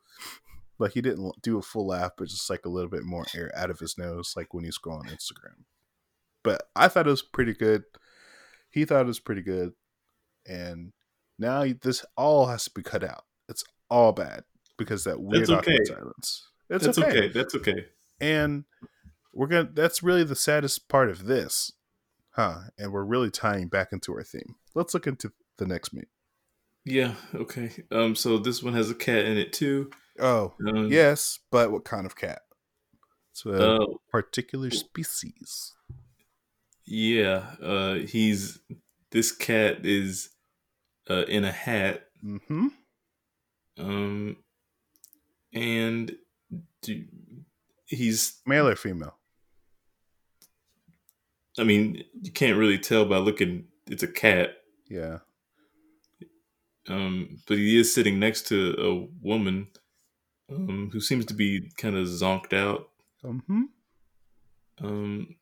like 0.79 0.93
he 0.93 1.01
didn't 1.01 1.41
do 1.41 1.59
a 1.59 1.61
full 1.61 1.87
laugh, 1.87 2.11
but 2.17 2.27
just 2.27 2.49
like 2.49 2.65
a 2.65 2.69
little 2.69 2.89
bit 2.89 3.03
more 3.03 3.25
air 3.35 3.51
out 3.55 3.69
of 3.69 3.79
his 3.79 3.97
nose, 3.97 4.33
like 4.35 4.53
when 4.53 4.63
he's 4.63 4.79
scrolling 4.79 5.09
Instagram. 5.11 5.63
But 6.43 6.63
I 6.75 6.87
thought 6.87 7.07
it 7.07 7.11
was 7.11 7.21
pretty 7.21 7.53
good. 7.53 7.83
He 8.69 8.85
thought 8.85 9.01
it 9.01 9.07
was 9.07 9.19
pretty 9.19 9.41
good, 9.41 9.73
and 10.45 10.93
now 11.37 11.65
this 11.81 12.05
all 12.15 12.47
has 12.47 12.63
to 12.65 12.71
be 12.71 12.83
cut 12.83 13.03
out. 13.03 13.25
It's 13.49 13.63
all 13.89 14.13
bad 14.13 14.43
because 14.77 15.03
that 15.03 15.21
weird 15.21 15.47
that's 15.47 15.67
okay. 15.67 15.77
silence. 15.85 16.47
It's 16.69 16.85
that's 16.85 16.97
okay. 16.97 17.07
okay. 17.07 17.27
That's 17.27 17.55
okay. 17.55 17.85
And 18.19 18.63
we're 19.33 19.47
gonna. 19.47 19.69
That's 19.71 20.01
really 20.01 20.23
the 20.23 20.35
saddest 20.35 20.87
part 20.87 21.09
of 21.09 21.25
this, 21.25 21.71
huh? 22.31 22.59
And 22.77 22.91
we're 22.91 23.03
really 23.03 23.29
tying 23.29 23.67
back 23.67 23.91
into 23.91 24.13
our 24.13 24.23
theme. 24.23 24.55
Let's 24.73 24.93
look 24.93 25.07
into 25.07 25.31
the 25.57 25.65
next 25.65 25.93
meme. 25.93 26.05
Yeah. 26.85 27.15
Okay. 27.35 27.71
Um. 27.91 28.15
So 28.15 28.37
this 28.37 28.63
one 28.63 28.73
has 28.73 28.89
a 28.89 28.95
cat 28.95 29.25
in 29.25 29.37
it 29.37 29.53
too. 29.53 29.91
Oh, 30.19 30.53
um, 30.67 30.91
yes, 30.91 31.39
but 31.51 31.71
what 31.71 31.85
kind 31.85 32.05
of 32.05 32.15
cat? 32.15 32.41
It's 33.31 33.45
a 33.45 33.75
uh, 33.75 33.85
particular 34.09 34.69
species. 34.71 35.73
Yeah, 36.85 37.45
uh, 37.61 37.93
he's 37.95 38.59
this 39.11 39.31
cat 39.31 39.85
is 39.85 40.29
uh, 41.09 41.23
in 41.23 41.45
a 41.45 41.51
hat. 41.51 42.07
Mm-hmm. 42.23 42.67
Um, 43.79 44.37
and 45.53 46.15
do, 46.81 47.03
he's 47.85 48.39
male 48.45 48.67
or 48.67 48.75
female. 48.75 49.15
I 51.59 51.63
mean, 51.63 52.03
you 52.21 52.31
can't 52.31 52.57
really 52.57 52.79
tell 52.79 53.05
by 53.05 53.17
looking. 53.17 53.65
It's 53.87 54.03
a 54.03 54.07
cat. 54.07 54.51
Yeah. 54.89 55.19
Um, 56.87 57.37
but 57.47 57.57
he 57.57 57.79
is 57.79 57.93
sitting 57.93 58.19
next 58.19 58.47
to 58.47 58.75
a 58.79 59.25
woman 59.25 59.67
um, 60.49 60.89
who 60.91 60.99
seems 60.99 61.25
to 61.27 61.33
be 61.33 61.71
kind 61.77 61.95
of 61.95 62.07
zonked 62.07 62.53
out. 62.53 62.89
Mm-hmm. 63.23 63.63
Um, 64.83 65.35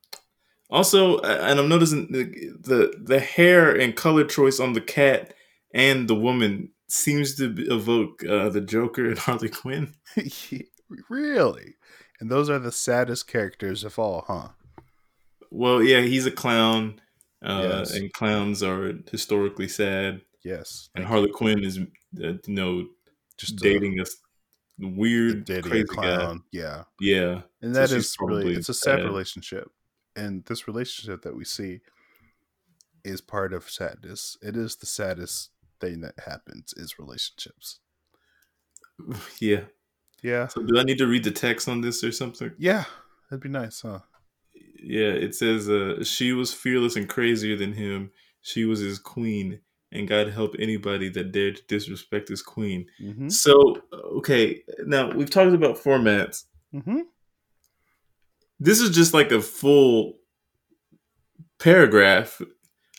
also, 0.69 1.19
and 1.19 1.59
I'm 1.59 1.69
noticing 1.69 2.11
the, 2.11 2.25
the, 2.59 2.93
the 3.01 3.19
hair 3.19 3.75
and 3.75 3.95
color 3.95 4.23
choice 4.23 4.59
on 4.59 4.73
the 4.73 4.81
cat 4.81 5.33
and 5.73 6.07
the 6.07 6.15
woman 6.15 6.71
seems 6.87 7.35
to 7.35 7.53
evoke 7.71 8.23
uh, 8.25 8.49
the 8.49 8.61
Joker 8.61 9.07
and 9.07 9.17
Harley 9.19 9.49
Quinn. 9.49 9.93
really? 11.09 11.75
And 12.19 12.29
those 12.29 12.49
are 12.49 12.59
the 12.59 12.71
saddest 12.71 13.27
characters 13.27 13.83
of 13.83 13.97
all, 13.97 14.25
huh? 14.27 14.49
Well, 15.51 15.81
yeah, 15.81 16.01
he's 16.01 16.25
a 16.25 16.31
clown, 16.31 17.01
uh, 17.43 17.79
yes. 17.79 17.95
and 17.95 18.11
clowns 18.13 18.61
are 18.61 18.93
historically 19.09 19.67
sad. 19.67 20.21
Yes, 20.43 20.89
and 20.95 21.05
Harley 21.05 21.27
you. 21.27 21.33
Quinn 21.33 21.63
is, 21.63 21.79
uh, 21.79 21.83
you 22.17 22.39
know, 22.47 22.85
just 23.37 23.55
dating 23.57 23.99
a, 23.99 24.05
weird, 24.79 25.47
crazy 25.47 25.85
clown. 25.85 26.37
Guy. 26.37 26.43
Yeah, 26.51 26.83
yeah, 26.99 27.41
and 27.61 27.75
that 27.75 27.89
so 27.89 27.95
is 27.95 28.15
really 28.19 28.53
it's 28.53 28.69
a 28.69 28.73
sad 28.73 28.97
bad. 28.97 29.05
relationship, 29.05 29.71
and 30.19 30.45
this 30.45 30.67
relationship 30.67 31.21
that 31.21 31.35
we 31.35 31.45
see 31.45 31.79
is 33.03 33.21
part 33.21 33.53
of 33.53 33.69
sadness. 33.69 34.37
It 34.41 34.55
is 34.55 34.75
the 34.75 34.85
saddest 34.85 35.51
thing 35.79 36.01
that 36.01 36.15
happens 36.25 36.73
is 36.75 36.99
relationships. 36.99 37.79
Yeah, 39.39 39.61
yeah. 40.21 40.47
So 40.47 40.61
do 40.61 40.77
I 40.77 40.83
need 40.83 40.97
to 40.97 41.07
read 41.07 41.23
the 41.23 41.31
text 41.31 41.69
on 41.69 41.79
this 41.79 42.03
or 42.03 42.11
something? 42.11 42.51
Yeah, 42.57 42.83
that'd 43.29 43.41
be 43.41 43.47
nice, 43.47 43.79
huh? 43.79 43.99
Yeah, 44.83 45.11
it 45.11 45.35
says 45.35 45.69
uh, 45.69 46.03
she 46.03 46.33
was 46.33 46.53
fearless 46.53 46.97
and 46.97 47.07
crazier 47.07 47.55
than 47.55 47.73
him. 47.73 48.11
she 48.41 48.65
was 48.65 48.81
his 48.81 48.99
queen, 48.99 49.61
and 49.91 50.05
God 50.05 50.27
help 50.29 50.53
anybody 50.59 51.07
that 51.11 51.31
dared 51.31 51.55
to 51.57 51.63
disrespect 51.67 52.27
his 52.27 52.41
queen. 52.41 52.87
Mm-hmm. 53.01 53.29
So, 53.29 53.77
okay, 54.17 54.63
now 54.85 55.11
we've 55.11 55.29
talked 55.29 55.53
about 55.53 55.77
formats. 55.77 56.43
Mm-hmm. 56.73 56.99
This 58.59 58.81
is 58.81 58.95
just 58.95 59.13
like 59.13 59.31
a 59.31 59.41
full 59.41 60.17
paragraph 61.59 62.41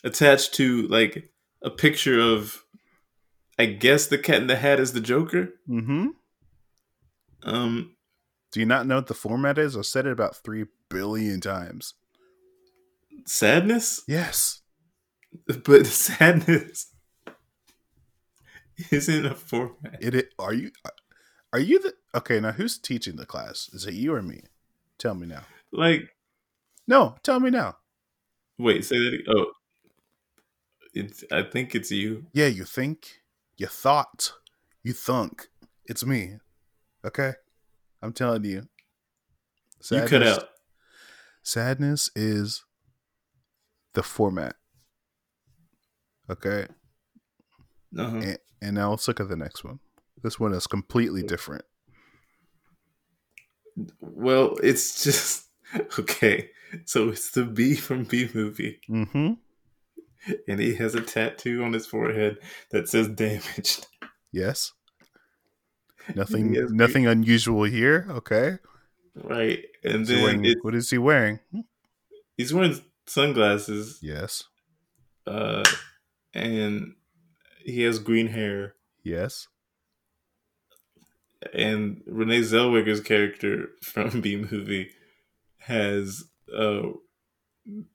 attached 0.04 0.54
to 0.54 0.86
like 0.88 1.30
a 1.62 1.70
picture 1.70 2.18
of, 2.18 2.64
I 3.58 3.66
guess, 3.66 4.06
the 4.06 4.18
Cat 4.18 4.40
in 4.40 4.46
the 4.46 4.56
Hat 4.56 4.80
is 4.80 4.92
the 4.92 5.00
Joker. 5.00 5.50
Mm-hmm. 5.68 6.08
Um, 7.42 7.96
do 8.52 8.60
you 8.60 8.66
not 8.66 8.86
know 8.86 8.96
what 8.96 9.06
the 9.06 9.14
format 9.14 9.58
is? 9.58 9.76
I've 9.76 9.86
said 9.86 10.06
it 10.06 10.12
about 10.12 10.36
three 10.36 10.66
billion 10.88 11.40
times. 11.40 11.94
Sadness? 13.26 14.02
Yes. 14.08 14.62
But 15.46 15.86
sadness 15.86 16.92
isn't 18.90 19.26
a 19.26 19.34
format. 19.34 19.98
It, 20.00 20.32
are 20.38 20.54
you 20.54 20.70
are 21.52 21.60
you 21.60 21.80
the 21.80 21.94
okay, 22.14 22.40
now 22.40 22.52
who's 22.52 22.78
teaching 22.78 23.16
the 23.16 23.26
class? 23.26 23.68
Is 23.72 23.86
it 23.86 23.94
you 23.94 24.14
or 24.14 24.22
me? 24.22 24.42
Tell 25.00 25.14
me 25.14 25.26
now. 25.26 25.42
Like 25.72 26.02
No, 26.86 27.16
tell 27.22 27.40
me 27.40 27.50
now. 27.50 27.76
Wait, 28.58 28.84
say 28.84 28.96
that 28.98 29.22
oh 29.28 29.52
it's 30.92 31.24
I 31.32 31.42
think 31.42 31.74
it's 31.74 31.90
you. 31.90 32.26
Yeah, 32.32 32.46
you 32.46 32.64
think, 32.64 33.22
you 33.56 33.66
thought, 33.66 34.34
you 34.82 34.92
thunk. 34.92 35.48
It's 35.86 36.04
me. 36.04 36.36
Okay? 37.04 37.32
I'm 38.02 38.12
telling 38.12 38.44
you. 38.44 38.68
Sadness, 39.80 40.10
you 40.10 40.18
cut 40.18 40.26
out. 40.26 40.48
Sadness 41.42 42.10
is 42.14 42.64
the 43.94 44.02
format. 44.02 44.56
Okay. 46.28 46.66
Uh-huh. 47.98 48.16
And, 48.16 48.38
and 48.62 48.74
now 48.74 48.90
let's 48.90 49.08
look 49.08 49.20
at 49.20 49.28
the 49.28 49.36
next 49.36 49.64
one. 49.64 49.80
This 50.22 50.38
one 50.38 50.52
is 50.52 50.66
completely 50.66 51.22
different. 51.22 51.64
Well, 54.00 54.56
it's 54.62 55.04
just 55.04 55.46
okay. 55.98 56.50
So 56.84 57.08
it's 57.08 57.30
the 57.30 57.44
B 57.44 57.74
from 57.74 58.04
B 58.04 58.28
movie. 58.34 58.80
Mm-hmm. 58.88 59.32
And 60.46 60.60
he 60.60 60.74
has 60.74 60.94
a 60.94 61.00
tattoo 61.00 61.64
on 61.64 61.72
his 61.72 61.86
forehead 61.86 62.38
that 62.70 62.88
says 62.88 63.08
damaged. 63.08 63.86
Yes. 64.32 64.72
Nothing 66.14 66.52
nothing 66.70 67.06
unusual 67.06 67.64
here. 67.64 68.06
Okay. 68.10 68.58
Right. 69.14 69.64
And 69.84 70.06
then 70.06 70.22
wearing, 70.22 70.56
what 70.62 70.74
is 70.74 70.90
he 70.90 70.98
wearing? 70.98 71.40
He's 72.36 72.54
wearing 72.54 72.80
sunglasses. 73.06 73.98
Yes. 74.02 74.44
Uh 75.26 75.64
and 76.32 76.94
he 77.64 77.82
has 77.82 77.98
green 77.98 78.28
hair. 78.28 78.74
Yes. 79.04 79.46
And 81.54 82.02
Renee 82.06 82.40
Zellweger's 82.40 83.00
character 83.00 83.68
from 83.82 84.20
B 84.22 84.36
movie 84.36 84.90
has 85.58 86.24
uh 86.56 86.82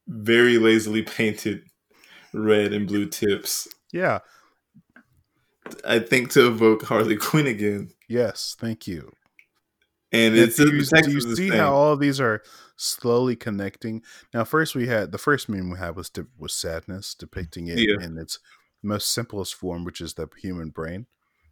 very 0.08 0.58
lazily 0.58 1.02
painted 1.02 1.64
red 2.34 2.74
and 2.74 2.88
blue 2.88 3.08
tips. 3.08 3.68
Yeah. 3.92 4.20
I 5.84 6.00
think 6.00 6.32
to 6.32 6.48
evoke 6.48 6.84
Harley 6.84 7.18
Quinn 7.18 7.48
again. 7.48 7.92
Yes, 8.08 8.56
thank 8.60 8.88
you. 8.88 9.12
And, 10.12 10.36
it's 10.38 10.56
do 10.56 10.64
you, 10.74 10.84
do 10.84 11.12
you 11.12 11.36
see 11.36 11.50
how 11.50 11.74
all 11.74 11.98
these 11.98 12.22
are 12.22 12.42
slowly 12.78 13.36
connecting? 13.36 14.02
Now, 14.34 14.44
first 14.44 14.76
we 14.76 14.88
had 14.88 15.12
the 15.12 15.18
first 15.18 15.50
meme 15.50 15.70
we 15.70 15.78
had 15.78 15.96
was 15.96 16.12
was 16.38 16.54
sadness, 16.54 17.16
depicting 17.16 17.68
it 17.68 17.80
yeah. 17.80 18.06
in 18.06 18.18
its 18.18 18.40
most 18.82 19.12
simplest 19.12 19.56
form, 19.56 19.84
which 19.84 20.00
is 20.00 20.14
the 20.14 20.30
human 20.42 20.70
brain. 20.70 21.08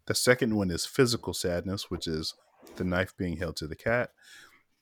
The 0.06 0.16
second 0.16 0.56
one 0.56 0.70
is 0.70 0.86
physical 0.86 1.34
sadness, 1.34 1.90
which 1.90 2.08
is 2.08 2.34
the 2.76 2.84
knife 2.84 3.16
being 3.18 3.38
held 3.38 3.56
to 3.58 3.68
the 3.68 3.76
cat. 3.76 4.12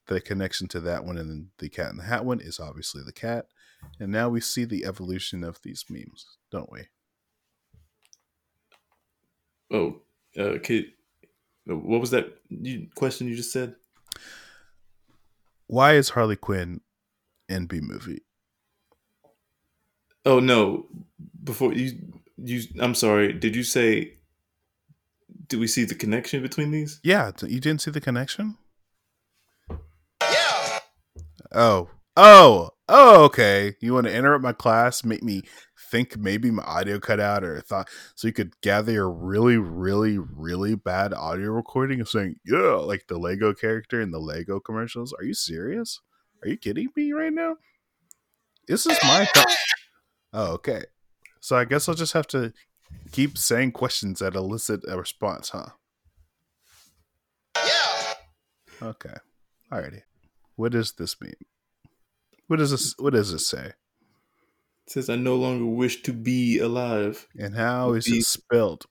The 0.07 0.19
connection 0.19 0.67
to 0.69 0.79
that 0.81 1.05
one 1.05 1.17
and 1.17 1.29
then 1.29 1.49
the 1.59 1.69
cat 1.69 1.91
in 1.91 1.97
the 1.97 2.03
hat 2.03 2.25
one 2.25 2.39
is 2.41 2.59
obviously 2.59 3.03
the 3.05 3.13
cat. 3.13 3.45
And 3.99 4.11
now 4.11 4.29
we 4.29 4.41
see 4.41 4.65
the 4.65 4.85
evolution 4.85 5.43
of 5.43 5.61
these 5.61 5.85
memes, 5.89 6.37
don't 6.51 6.71
we? 6.71 6.87
Oh, 9.71 10.01
uh, 10.37 10.57
Kate, 10.61 10.95
what 11.65 12.01
was 12.01 12.11
that 12.11 12.37
question 12.95 13.27
you 13.27 13.35
just 13.35 13.53
said? 13.53 13.75
Why 15.67 15.93
is 15.93 16.09
Harley 16.09 16.35
Quinn 16.35 16.81
in 17.47 17.67
B 17.67 17.79
movie? 17.79 18.23
Oh 20.25 20.39
no! 20.39 20.87
Before 21.43 21.73
you, 21.73 21.97
you, 22.37 22.63
I'm 22.79 22.93
sorry. 22.93 23.33
Did 23.33 23.55
you 23.55 23.63
say? 23.63 24.15
Do 25.51 25.59
we 25.59 25.67
see 25.67 25.83
the 25.83 25.95
connection 25.95 26.41
between 26.41 26.71
these? 26.71 27.01
Yeah, 27.03 27.31
you 27.45 27.59
didn't 27.59 27.81
see 27.81 27.91
the 27.91 27.99
connection. 27.99 28.57
Yeah. 29.69 30.79
Oh, 31.51 31.89
oh, 32.15 32.69
oh. 32.87 33.25
Okay. 33.25 33.75
You 33.81 33.93
want 33.93 34.07
to 34.07 34.15
interrupt 34.15 34.45
my 34.45 34.53
class? 34.53 35.03
Make 35.03 35.21
me 35.21 35.41
think 35.91 36.17
maybe 36.17 36.51
my 36.51 36.63
audio 36.63 37.01
cut 37.01 37.19
out 37.19 37.43
or 37.43 37.59
thought 37.59 37.89
so 38.15 38.29
you 38.29 38.33
could 38.33 38.53
gather 38.61 39.01
a 39.01 39.09
really, 39.09 39.57
really, 39.57 40.17
really 40.17 40.75
bad 40.75 41.13
audio 41.13 41.49
recording 41.49 41.99
of 41.99 42.07
saying, 42.07 42.37
yeah, 42.45 42.75
like 42.75 43.07
the 43.07 43.19
Lego 43.19 43.53
character 43.53 43.99
in 43.99 44.11
the 44.11 44.19
Lego 44.19 44.61
commercials. 44.61 45.11
Are 45.11 45.25
you 45.25 45.33
serious? 45.33 45.99
Are 46.41 46.47
you 46.47 46.55
kidding 46.55 46.87
me 46.95 47.11
right 47.11 47.33
now? 47.33 47.57
This 48.69 48.85
is 48.85 48.97
my 49.03 49.27
th- 49.33 49.57
Oh, 50.31 50.53
okay. 50.53 50.83
So 51.41 51.57
I 51.57 51.65
guess 51.65 51.89
I'll 51.89 51.95
just 51.95 52.13
have 52.13 52.27
to 52.27 52.53
keep 53.11 53.37
saying 53.37 53.71
questions 53.71 54.19
that 54.19 54.35
elicit 54.35 54.81
a 54.87 54.97
response, 54.97 55.49
huh? 55.49 55.69
Yeah. 57.55 58.13
Okay. 58.81 59.15
Alrighty. 59.71 60.01
What 60.55 60.71
does 60.71 60.93
this 60.93 61.19
mean? 61.21 61.33
What 62.47 62.59
does 62.59 62.71
this 62.71 62.95
what 62.97 63.13
does 63.13 63.31
this 63.31 63.47
say? 63.47 63.71
says, 64.91 65.09
I 65.09 65.15
no 65.15 65.35
longer 65.35 65.65
wish 65.65 66.03
to 66.03 66.13
be 66.13 66.59
alive. 66.59 67.27
And 67.37 67.55
how 67.55 67.93
is 67.93 68.05
be- 68.05 68.17
it 68.17 68.25
spelled? 68.25 68.85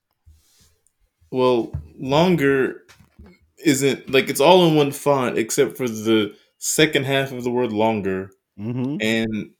Well, 1.31 1.73
longer 1.99 2.83
isn't 3.65 4.11
like 4.11 4.29
it's 4.29 4.41
all 4.41 4.67
in 4.67 4.75
one 4.75 4.91
font 4.91 5.39
except 5.39 5.77
for 5.77 5.87
the 5.87 6.35
second 6.59 7.05
half 7.05 7.33
of 7.33 7.45
the 7.45 7.51
word 7.51 7.73
longer. 7.73 8.31
Mm-hmm. 8.59 8.97
And 9.01 9.51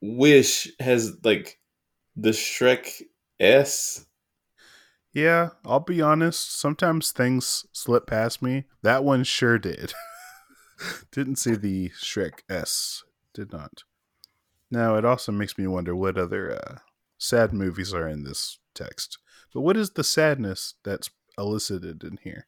wish 0.00 0.70
has 0.80 1.16
like 1.22 1.58
the 2.16 2.30
Shrek 2.30 3.02
S. 3.40 4.06
Yeah, 5.12 5.50
I'll 5.64 5.80
be 5.80 6.02
honest. 6.02 6.58
Sometimes 6.58 7.12
things 7.12 7.66
slip 7.72 8.06
past 8.06 8.42
me. 8.42 8.64
That 8.82 9.04
one 9.04 9.22
sure 9.24 9.58
did. 9.58 9.94
Didn't 11.12 11.36
see 11.36 11.54
the 11.54 11.90
Shrek 11.90 12.40
S. 12.48 13.04
Did 13.32 13.52
not. 13.52 13.84
Now, 14.70 14.96
it 14.96 15.04
also 15.04 15.30
makes 15.30 15.56
me 15.56 15.68
wonder 15.68 15.94
what 15.94 16.18
other 16.18 16.52
uh, 16.52 16.78
sad 17.16 17.52
movies 17.52 17.94
are 17.94 18.08
in 18.08 18.24
this 18.24 18.58
text. 18.74 19.18
But 19.52 19.60
what 19.60 19.76
is 19.76 19.90
the 19.90 20.02
sadness 20.02 20.74
that's 20.82 21.10
elicited 21.38 22.02
in 22.02 22.18
here? 22.22 22.46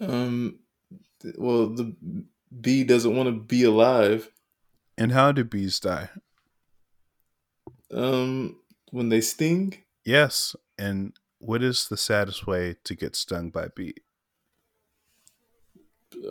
Um, 0.00 0.60
well, 1.36 1.68
the 1.68 1.94
bee 2.60 2.84
doesn't 2.84 3.16
want 3.16 3.26
to 3.26 3.32
be 3.32 3.64
alive. 3.64 4.30
And 4.96 5.10
how 5.10 5.32
do 5.32 5.42
bees 5.42 5.80
die? 5.80 6.10
Um, 7.92 8.56
when 8.94 9.08
they 9.08 9.20
sting. 9.20 9.76
Yes, 10.04 10.54
and 10.78 11.12
what 11.38 11.62
is 11.62 11.88
the 11.88 11.96
saddest 11.96 12.46
way 12.46 12.76
to 12.84 12.94
get 12.94 13.16
stung 13.16 13.50
by 13.50 13.64
a 13.64 13.70
bee? 13.70 13.94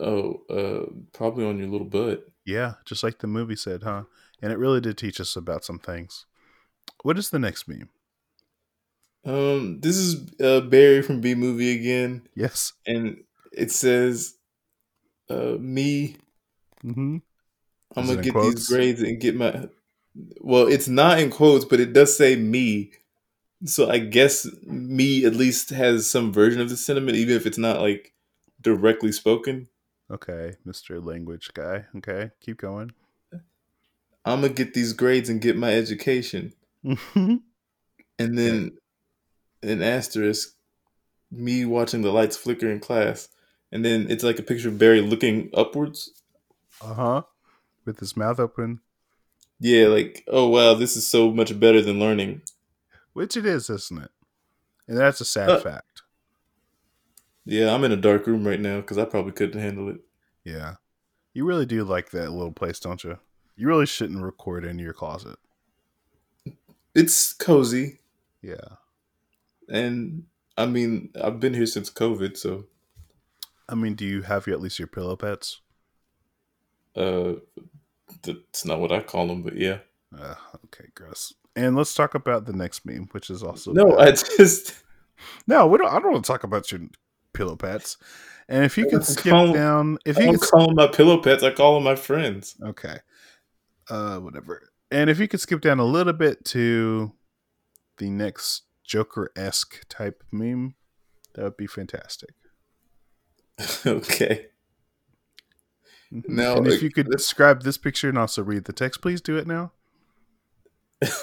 Oh, 0.00 0.40
uh, 0.48 0.90
probably 1.12 1.44
on 1.44 1.58
your 1.58 1.68
little 1.68 1.86
butt. 1.86 2.26
Yeah, 2.46 2.74
just 2.86 3.02
like 3.02 3.18
the 3.18 3.26
movie 3.26 3.56
said, 3.56 3.82
huh? 3.82 4.04
and 4.40 4.50
it 4.50 4.58
really 4.58 4.80
did 4.80 4.96
teach 4.96 5.20
us 5.20 5.36
about 5.36 5.64
some 5.64 5.78
things. 5.78 6.24
What 7.02 7.18
is 7.18 7.30
the 7.30 7.38
next 7.38 7.68
meme? 7.68 7.90
Um, 9.26 9.80
this 9.80 9.96
is 9.96 10.30
uh, 10.40 10.60
Barry 10.60 11.02
from 11.02 11.20
B 11.20 11.34
Movie 11.34 11.72
again. 11.72 12.28
Yes, 12.34 12.72
and 12.86 13.24
it 13.52 13.72
says, 13.72 14.34
uh, 15.30 15.56
"Me, 15.58 16.16
mm-hmm. 16.84 17.18
I'm 17.96 18.06
gonna 18.06 18.22
get 18.22 18.32
quotes? 18.32 18.54
these 18.54 18.68
grades 18.68 19.02
and 19.02 19.20
get 19.20 19.36
my." 19.36 19.68
Well, 20.40 20.66
it's 20.66 20.88
not 20.88 21.18
in 21.18 21.30
quotes, 21.30 21.64
but 21.64 21.80
it 21.80 21.92
does 21.92 22.16
say 22.16 22.36
"me." 22.36 22.92
So 23.64 23.90
I 23.90 23.98
guess 23.98 24.46
"me" 24.62 25.24
at 25.24 25.34
least 25.34 25.70
has 25.70 26.08
some 26.08 26.32
version 26.32 26.60
of 26.60 26.68
the 26.68 26.76
sentiment, 26.76 27.16
even 27.16 27.36
if 27.36 27.46
it's 27.46 27.58
not 27.58 27.80
like 27.80 28.12
directly 28.60 29.12
spoken. 29.12 29.68
Okay, 30.10 30.54
Mister 30.64 31.00
Language 31.00 31.50
Guy. 31.54 31.86
Okay, 31.96 32.30
keep 32.40 32.58
going. 32.58 32.92
I'm 34.24 34.40
gonna 34.40 34.52
get 34.52 34.74
these 34.74 34.92
grades 34.92 35.28
and 35.28 35.40
get 35.40 35.56
my 35.56 35.72
education. 35.74 36.54
and 37.14 37.42
then 38.18 38.72
an 39.62 39.82
asterisk, 39.82 40.54
me 41.30 41.64
watching 41.64 42.02
the 42.02 42.12
lights 42.12 42.36
flicker 42.36 42.70
in 42.70 42.80
class, 42.80 43.28
and 43.72 43.84
then 43.84 44.06
it's 44.10 44.24
like 44.24 44.38
a 44.38 44.42
picture 44.42 44.68
of 44.68 44.78
Barry 44.78 45.00
looking 45.00 45.50
upwards. 45.54 46.10
Uh 46.80 46.94
huh. 46.94 47.22
With 47.84 48.00
his 48.00 48.16
mouth 48.16 48.40
open. 48.40 48.80
Yeah, 49.60 49.86
like 49.86 50.24
oh 50.28 50.48
wow, 50.48 50.74
this 50.74 50.96
is 50.96 51.06
so 51.06 51.30
much 51.30 51.58
better 51.58 51.80
than 51.80 52.00
learning. 52.00 52.42
Which 53.12 53.36
it 53.36 53.46
is, 53.46 53.70
isn't 53.70 54.02
it? 54.02 54.10
And 54.88 54.98
that's 54.98 55.20
a 55.20 55.24
sad 55.24 55.50
uh, 55.50 55.60
fact. 55.60 56.02
Yeah, 57.46 57.74
I'm 57.74 57.84
in 57.84 57.92
a 57.92 57.96
dark 57.96 58.26
room 58.26 58.46
right 58.46 58.60
now 58.60 58.80
because 58.80 58.98
I 58.98 59.04
probably 59.04 59.32
couldn't 59.32 59.60
handle 59.60 59.88
it. 59.88 60.00
Yeah, 60.44 60.74
you 61.32 61.44
really 61.44 61.66
do 61.66 61.84
like 61.84 62.10
that 62.10 62.32
little 62.32 62.52
place, 62.52 62.80
don't 62.80 63.02
you? 63.04 63.18
You 63.56 63.68
really 63.68 63.86
shouldn't 63.86 64.22
record 64.22 64.64
in 64.64 64.78
your 64.78 64.92
closet. 64.92 65.38
It's 66.94 67.32
cozy. 67.32 67.98
Yeah. 68.42 68.76
And 69.68 70.24
I 70.56 70.66
mean, 70.66 71.10
I've 71.22 71.40
been 71.40 71.54
here 71.54 71.66
since 71.66 71.90
COVID, 71.90 72.36
so. 72.36 72.64
I 73.68 73.74
mean, 73.74 73.94
do 73.94 74.04
you 74.04 74.22
have 74.22 74.46
your, 74.46 74.54
at 74.54 74.62
least 74.62 74.78
your 74.78 74.88
pillow 74.88 75.16
pets? 75.16 75.60
Uh, 76.94 77.34
that's 78.24 78.64
not 78.64 78.80
what 78.80 78.92
I 78.92 79.00
call 79.00 79.28
them, 79.28 79.42
but 79.42 79.56
yeah. 79.56 79.78
Uh, 80.16 80.34
okay, 80.66 80.86
gross. 80.94 81.34
And 81.56 81.76
let's 81.76 81.94
talk 81.94 82.14
about 82.14 82.46
the 82.46 82.52
next 82.52 82.84
meme, 82.84 83.08
which 83.12 83.30
is 83.30 83.42
also 83.42 83.72
no. 83.72 83.96
Bad. 83.96 84.08
I 84.08 84.10
just 84.12 84.74
no. 85.46 85.66
We 85.66 85.78
don't. 85.78 85.92
I 85.92 86.00
don't 86.00 86.12
want 86.12 86.24
to 86.24 86.32
talk 86.32 86.44
about 86.44 86.70
your 86.72 86.82
pillow 87.32 87.56
pets. 87.56 87.96
And 88.48 88.64
if 88.64 88.76
you 88.76 88.86
could 88.86 89.04
skip 89.04 89.32
call, 89.32 89.52
down, 89.52 89.98
if 90.04 90.18
you 90.18 90.24
don't 90.24 90.38
could 90.38 90.50
call 90.50 90.66
them 90.66 90.74
my 90.76 90.86
pillow 90.86 91.18
pets, 91.22 91.42
I 91.42 91.50
call 91.50 91.74
them 91.74 91.84
my 91.84 91.96
friends. 91.96 92.56
Okay. 92.62 92.98
Uh, 93.88 94.18
whatever. 94.18 94.70
And 94.90 95.08
if 95.08 95.18
you 95.18 95.28
could 95.28 95.40
skip 95.40 95.60
down 95.60 95.78
a 95.78 95.84
little 95.84 96.12
bit 96.12 96.44
to 96.46 97.12
the 97.98 98.10
next 98.10 98.62
Joker 98.84 99.30
esque 99.34 99.88
type 99.88 100.22
meme, 100.30 100.74
that 101.34 101.42
would 101.42 101.56
be 101.56 101.66
fantastic. 101.66 102.34
okay. 103.86 104.46
Now, 106.14 106.56
and 106.58 106.68
if 106.68 106.82
you 106.82 106.90
could 106.90 107.10
describe 107.10 107.62
this 107.62 107.76
picture 107.76 108.08
and 108.08 108.18
also 108.18 108.42
read 108.42 108.64
the 108.64 108.72
text, 108.72 109.02
please 109.02 109.20
do 109.20 109.36
it 109.36 109.46
now. 109.46 109.72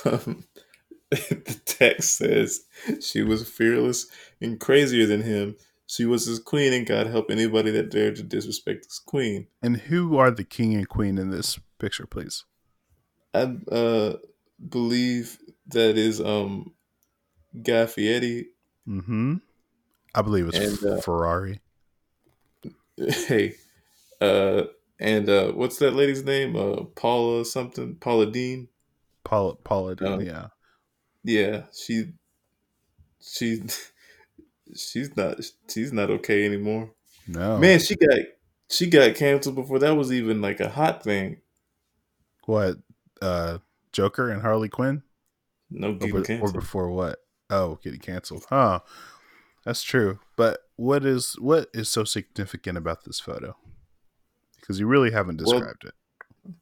Um, 0.05 0.45
the 1.09 1.61
text 1.65 2.17
says 2.17 2.65
she 3.01 3.21
was 3.21 3.49
fearless 3.49 4.07
and 4.41 4.59
crazier 4.59 5.05
than 5.05 5.21
him. 5.21 5.55
She 5.87 6.05
was 6.05 6.25
his 6.25 6.39
queen, 6.39 6.71
and 6.71 6.87
God 6.87 7.07
help 7.07 7.29
anybody 7.29 7.71
that 7.71 7.89
dared 7.89 8.15
to 8.17 8.23
disrespect 8.23 8.85
his 8.85 8.99
queen. 8.99 9.47
And 9.61 9.75
who 9.75 10.17
are 10.17 10.31
the 10.31 10.45
king 10.45 10.73
and 10.73 10.87
queen 10.87 11.17
in 11.17 11.31
this 11.31 11.59
picture, 11.79 12.05
please? 12.05 12.45
I 13.33 13.57
uh, 13.69 14.13
believe 14.69 15.37
that 15.67 15.97
is 15.97 16.21
um, 16.21 16.73
Guy 17.61 17.87
Fieri. 17.87 18.49
Mm-hmm. 18.87 19.35
I 20.15 20.21
believe 20.21 20.47
it's 20.47 20.57
and, 20.57 20.93
uh, 20.93 21.01
Ferrari. 21.01 21.59
Hey, 22.97 23.55
uh, 24.19 24.63
and 25.01 25.27
uh, 25.27 25.51
what's 25.51 25.77
that 25.77 25.95
lady's 25.95 26.23
name? 26.23 26.55
Uh, 26.55 26.83
Paula 26.95 27.43
something. 27.43 27.95
Paula 27.95 28.27
Deen. 28.27 28.67
Paula 29.23 29.55
Paula 29.55 29.95
Deen. 29.95 30.07
Um, 30.07 30.21
yeah. 30.21 30.47
Yeah, 31.23 31.63
she 31.73 32.11
she 33.19 33.63
she's 34.75 35.17
not 35.17 35.37
she's 35.69 35.91
not 35.91 36.11
okay 36.11 36.45
anymore. 36.45 36.91
No. 37.27 37.57
Man, 37.57 37.79
she 37.79 37.95
got 37.95 38.19
she 38.69 38.87
got 38.87 39.15
canceled 39.15 39.55
before 39.55 39.79
that 39.79 39.95
was 39.95 40.13
even 40.13 40.39
like 40.41 40.59
a 40.59 40.69
hot 40.69 41.03
thing. 41.03 41.41
What? 42.45 42.77
Uh 43.21 43.57
Joker 43.91 44.29
and 44.29 44.41
Harley 44.41 44.69
Quinn? 44.69 45.01
No, 45.69 45.97
or, 45.99 46.23
or 46.41 46.51
before 46.51 46.91
what? 46.91 47.19
Oh, 47.49 47.79
getting 47.83 47.99
canceled. 47.99 48.45
Huh. 48.49 48.81
That's 49.65 49.83
true. 49.83 50.19
But 50.35 50.59
what 50.75 51.05
is 51.05 51.35
what 51.39 51.69
is 51.73 51.89
so 51.89 52.03
significant 52.03 52.77
about 52.77 53.03
this 53.03 53.19
photo? 53.19 53.55
Because 54.61 54.79
you 54.79 54.87
really 54.87 55.11
haven't 55.11 55.37
described 55.37 55.83
well, 55.83 55.89
it. 55.89 56.53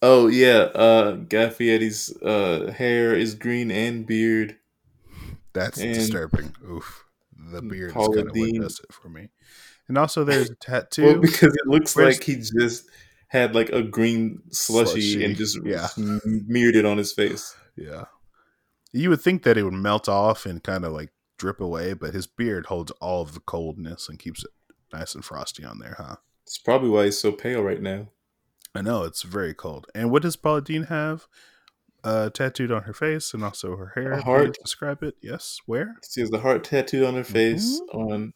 Oh 0.00 0.26
yeah, 0.26 0.70
uh 0.74 1.12
Guy 1.12 1.50
Fieri's 1.50 2.12
uh 2.22 2.72
hair 2.76 3.14
is 3.14 3.34
green 3.34 3.70
and 3.70 4.06
beard. 4.06 4.56
That's 5.52 5.78
and 5.78 5.94
disturbing. 5.94 6.54
Oof. 6.68 7.04
The 7.52 7.62
beard 7.62 7.90
is 7.90 7.94
kind 7.94 8.18
of 8.18 8.34
what 8.34 8.54
does 8.54 8.80
it 8.80 8.92
for 8.92 9.08
me. 9.08 9.28
And 9.88 9.98
also 9.98 10.24
there's 10.24 10.50
a 10.50 10.54
tattoo. 10.54 11.04
well, 11.04 11.18
because 11.18 11.54
it 11.54 11.66
looks 11.66 11.94
Where's... 11.94 12.16
like 12.16 12.24
he 12.24 12.36
just 12.36 12.88
had 13.28 13.54
like 13.54 13.70
a 13.70 13.82
green 13.82 14.42
slushy, 14.50 15.00
slushy. 15.00 15.24
and 15.24 15.36
just 15.36 15.58
yeah. 15.64 15.86
smeared 15.86 16.76
it 16.76 16.84
on 16.84 16.98
his 16.98 17.12
face. 17.12 17.56
Yeah. 17.76 18.04
You 18.92 19.10
would 19.10 19.22
think 19.22 19.42
that 19.42 19.56
it 19.56 19.62
would 19.64 19.72
melt 19.72 20.08
off 20.08 20.44
and 20.46 20.62
kind 20.62 20.84
of 20.84 20.92
like 20.92 21.10
drip 21.38 21.60
away, 21.60 21.94
but 21.94 22.14
his 22.14 22.26
beard 22.26 22.66
holds 22.66 22.90
all 23.00 23.22
of 23.22 23.34
the 23.34 23.40
coldness 23.40 24.08
and 24.08 24.18
keeps 24.18 24.44
it 24.44 24.50
nice 24.92 25.14
and 25.14 25.24
frosty 25.24 25.64
on 25.64 25.78
there, 25.78 25.96
huh? 25.98 26.16
It's 26.52 26.58
probably 26.58 26.90
why 26.90 27.06
he's 27.06 27.18
so 27.18 27.32
pale 27.32 27.62
right 27.62 27.80
now. 27.80 28.08
I 28.74 28.82
know 28.82 29.04
it's 29.04 29.22
very 29.22 29.54
cold. 29.54 29.86
And 29.94 30.10
what 30.10 30.20
does 30.20 30.36
Paula 30.36 30.60
Deen 30.60 30.82
have? 30.84 31.26
Uh, 32.04 32.28
tattooed 32.28 32.70
on 32.70 32.82
her 32.82 32.92
face 32.92 33.32
and 33.32 33.42
also 33.42 33.74
her 33.76 33.92
hair. 33.94 34.12
A 34.12 34.22
heart. 34.22 34.58
Describe 34.62 35.02
it. 35.02 35.14
Yes. 35.22 35.60
Where? 35.64 35.94
She 36.10 36.20
has 36.20 36.28
the 36.28 36.40
heart 36.40 36.62
tattooed 36.62 37.04
on 37.04 37.14
her 37.14 37.24
face. 37.24 37.80
Mm-hmm. 37.80 37.98
On, 37.98 38.32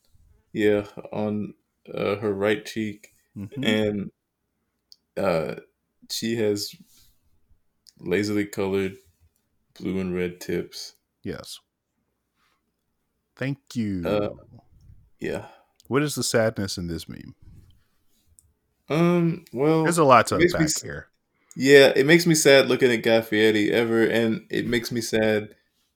yeah, 0.54 0.86
on 1.12 1.52
uh, 1.92 2.16
her 2.16 2.32
right 2.32 2.64
cheek, 2.64 3.12
mm-hmm. 3.36 3.62
and 3.62 4.10
uh, 5.18 5.56
she 6.10 6.36
has 6.36 6.74
lazily 8.00 8.46
colored 8.46 8.96
blue 9.78 10.00
and 10.00 10.14
red 10.14 10.40
tips. 10.40 10.94
Yes. 11.22 11.60
Thank 13.36 13.58
you. 13.74 14.02
Uh, 14.06 14.30
yeah. 15.20 15.48
What 15.88 16.02
is 16.02 16.14
the 16.14 16.22
sadness 16.22 16.78
in 16.78 16.86
this 16.86 17.10
meme? 17.10 17.34
Um. 18.88 19.44
Well, 19.52 19.84
there's 19.84 19.98
a 19.98 20.04
lot 20.04 20.26
to 20.28 20.36
unpack 20.36 20.60
me, 20.60 20.66
here. 20.82 21.08
Yeah, 21.56 21.92
it 21.96 22.06
makes 22.06 22.26
me 22.26 22.34
sad 22.34 22.68
looking 22.68 22.92
at 22.92 23.02
Guy 23.02 23.22
Fieri 23.22 23.72
ever, 23.72 24.04
and 24.04 24.46
it 24.50 24.66
makes 24.66 24.92
me 24.92 25.00
sad 25.00 25.54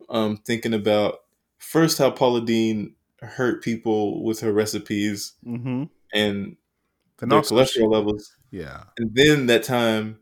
um 0.09 0.37
thinking 0.39 0.75
about 0.75 1.21
first 1.59 1.99
how 1.99 2.11
Paula 2.11 2.45
Deen 2.45 2.95
hurt 3.21 3.63
people 3.63 4.25
with 4.25 4.41
her 4.41 4.53
recipes 4.53 5.35
mm-hmm. 5.47 5.85
and 6.13 6.57
their 7.19 7.41
cholesterol 7.43 7.69
she, 7.69 7.87
levels. 7.87 8.37
Yeah, 8.51 8.85
and 8.99 9.15
then 9.15 9.47
that 9.47 9.63
time, 9.63 10.19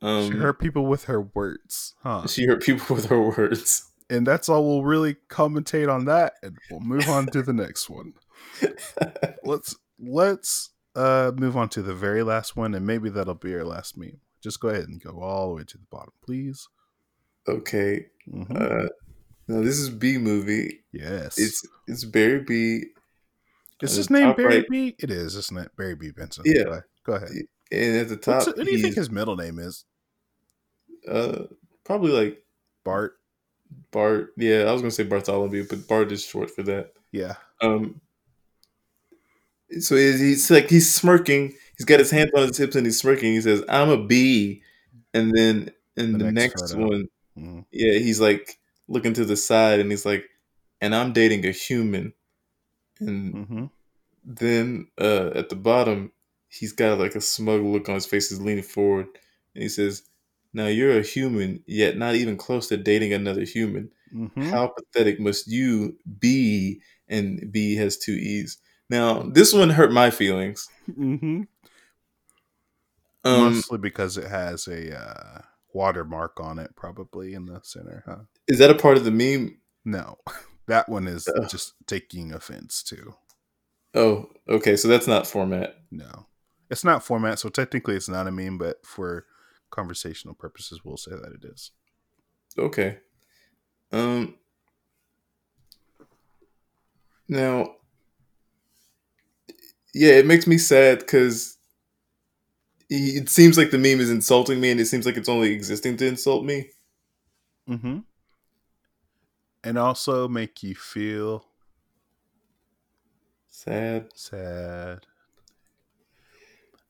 um, 0.00 0.30
she 0.30 0.38
hurt 0.38 0.58
people 0.58 0.86
with 0.86 1.04
her 1.04 1.20
words. 1.20 1.94
Huh? 2.02 2.26
She 2.26 2.46
hurt 2.46 2.62
people 2.62 2.96
with 2.96 3.06
her 3.06 3.20
words, 3.20 3.90
and 4.08 4.26
that's 4.26 4.48
all. 4.48 4.64
We'll 4.64 4.84
really 4.84 5.16
commentate 5.28 5.92
on 5.92 6.06
that, 6.06 6.34
and 6.42 6.56
we'll 6.70 6.80
move 6.80 7.08
on 7.08 7.26
to 7.26 7.42
the 7.42 7.52
next 7.52 7.90
one. 7.90 8.14
let's 9.44 9.76
let's 9.98 10.70
uh 10.94 11.32
move 11.36 11.56
on 11.56 11.68
to 11.70 11.82
the 11.82 11.94
very 11.94 12.22
last 12.22 12.56
one, 12.56 12.74
and 12.74 12.86
maybe 12.86 13.10
that'll 13.10 13.34
be 13.34 13.54
our 13.54 13.64
last 13.64 13.96
meme. 13.96 14.20
Just 14.42 14.60
go 14.60 14.68
ahead 14.68 14.88
and 14.88 15.02
go 15.02 15.20
all 15.20 15.48
the 15.48 15.54
way 15.54 15.64
to 15.64 15.78
the 15.78 15.86
bottom, 15.90 16.12
please. 16.24 16.68
Okay. 17.48 18.06
Mm-hmm. 18.32 18.56
Uh, 18.56 18.88
now 19.48 19.62
this 19.62 19.78
is 19.78 19.90
Bee 19.90 20.18
Movie. 20.18 20.80
Yes. 20.92 21.38
It's 21.38 21.66
it's 21.86 22.04
Barry 22.04 22.40
B. 22.40 22.84
Is 23.82 23.96
his 23.96 24.10
name 24.10 24.34
Barry 24.34 24.58
right. 24.58 24.66
B? 24.68 24.94
It 24.98 25.10
is, 25.10 25.36
isn't 25.36 25.58
it? 25.58 25.70
Barry 25.76 25.94
B. 25.94 26.10
Benson. 26.10 26.44
Yeah. 26.46 26.80
Go 27.04 27.14
ahead. 27.14 27.30
And 27.72 27.96
at 27.96 28.08
the 28.08 28.16
top, 28.16 28.46
what 28.46 28.56
do 28.56 28.70
you 28.70 28.82
think 28.82 28.94
his 28.94 29.10
middle 29.10 29.36
name 29.36 29.58
is? 29.58 29.84
Uh, 31.08 31.44
probably 31.84 32.12
like 32.12 32.44
Bart. 32.84 33.14
Bart. 33.90 34.32
Yeah, 34.36 34.64
I 34.64 34.72
was 34.72 34.82
gonna 34.82 34.90
say 34.90 35.04
Bartholomew, 35.04 35.66
but 35.68 35.88
Bart 35.88 36.12
is 36.12 36.24
short 36.24 36.50
for 36.50 36.62
that. 36.64 36.92
Yeah. 37.12 37.34
Um, 37.62 38.00
so 39.78 39.96
he's 39.96 40.50
like 40.50 40.68
he's 40.68 40.92
smirking. 40.92 41.54
He's 41.76 41.86
got 41.86 42.00
his 42.00 42.10
hands 42.10 42.30
on 42.36 42.48
his 42.48 42.58
hips 42.58 42.76
and 42.76 42.84
he's 42.84 42.98
smirking. 42.98 43.32
He 43.32 43.40
says, 43.40 43.62
"I'm 43.68 43.88
a 43.88 44.02
bee," 44.02 44.62
and 45.14 45.32
then 45.34 45.70
in 45.96 46.12
the, 46.12 46.24
the 46.24 46.32
next, 46.32 46.60
next 46.60 46.74
one, 46.74 47.08
mm-hmm. 47.38 47.60
yeah, 47.70 47.98
he's 47.98 48.20
like 48.20 48.58
looking 48.88 49.14
to 49.14 49.24
the 49.24 49.36
side 49.36 49.80
and 49.80 49.90
he's 49.90 50.04
like, 50.04 50.24
"And 50.80 50.94
I'm 50.94 51.12
dating 51.12 51.46
a 51.46 51.52
human." 51.52 52.12
And 52.98 53.34
mm-hmm. 53.34 53.64
then 54.24 54.88
uh, 55.00 55.30
at 55.34 55.48
the 55.48 55.56
bottom, 55.56 56.12
he's 56.48 56.72
got 56.72 56.98
like 56.98 57.14
a 57.14 57.20
smug 57.20 57.62
look 57.62 57.88
on 57.88 57.94
his 57.94 58.06
face. 58.06 58.28
He's 58.28 58.40
leaning 58.40 58.64
forward 58.64 59.06
and 59.54 59.62
he 59.62 59.68
says, 59.68 60.02
"Now 60.52 60.66
you're 60.66 60.98
a 60.98 61.02
human, 61.02 61.62
yet 61.66 61.96
not 61.96 62.16
even 62.16 62.36
close 62.36 62.68
to 62.68 62.76
dating 62.76 63.12
another 63.12 63.44
human. 63.44 63.90
Mm-hmm. 64.14 64.50
How 64.50 64.68
pathetic 64.68 65.20
must 65.20 65.46
you 65.46 65.96
be?" 66.18 66.80
And 67.08 67.50
B 67.52 67.74
has 67.76 67.96
two 67.96 68.12
E's. 68.12 68.58
Now, 68.90 69.22
this 69.22 69.54
one 69.54 69.70
hurt 69.70 69.92
my 69.92 70.10
feelings. 70.10 70.68
Mm-hmm. 70.90 71.42
Um, 73.22 73.54
Mostly 73.54 73.78
because 73.78 74.16
it 74.16 74.28
has 74.28 74.66
a 74.66 74.98
uh, 74.98 75.42
watermark 75.72 76.40
on 76.40 76.58
it, 76.58 76.74
probably 76.74 77.34
in 77.34 77.46
the 77.46 77.60
center, 77.62 78.02
huh? 78.04 78.24
Is 78.48 78.58
that 78.58 78.70
a 78.70 78.74
part 78.74 78.96
of 78.96 79.04
the 79.04 79.12
meme? 79.12 79.58
No, 79.84 80.18
that 80.66 80.88
one 80.88 81.06
is 81.06 81.28
oh. 81.28 81.46
just 81.46 81.74
taking 81.86 82.32
offense 82.32 82.82
to. 82.84 83.14
Oh, 83.94 84.30
okay. 84.48 84.76
So 84.76 84.88
that's 84.88 85.06
not 85.06 85.26
format. 85.26 85.76
No, 85.92 86.26
it's 86.68 86.84
not 86.84 87.04
format. 87.04 87.38
So 87.38 87.48
technically, 87.48 87.94
it's 87.94 88.08
not 88.08 88.26
a 88.26 88.32
meme, 88.32 88.58
but 88.58 88.84
for 88.84 89.26
conversational 89.70 90.34
purposes, 90.34 90.80
we'll 90.84 90.96
say 90.96 91.12
that 91.12 91.32
it 91.32 91.44
is. 91.44 91.70
Okay. 92.58 92.98
Um. 93.92 94.34
Now, 97.28 97.76
yeah, 99.94 100.12
it 100.12 100.26
makes 100.26 100.46
me 100.46 100.58
sad 100.58 101.00
because 101.00 101.58
it 102.88 103.28
seems 103.28 103.56
like 103.56 103.70
the 103.70 103.78
meme 103.78 104.00
is 104.00 104.10
insulting 104.10 104.60
me, 104.60 104.70
and 104.70 104.80
it 104.80 104.86
seems 104.86 105.06
like 105.06 105.16
it's 105.16 105.28
only 105.28 105.52
existing 105.52 105.96
to 105.98 106.06
insult 106.06 106.44
me. 106.44 106.70
Mm-hmm. 107.68 107.98
And 109.62 109.78
also 109.78 110.26
make 110.26 110.62
you 110.62 110.74
feel 110.74 111.44
sad. 113.48 114.10
Sad. 114.14 115.06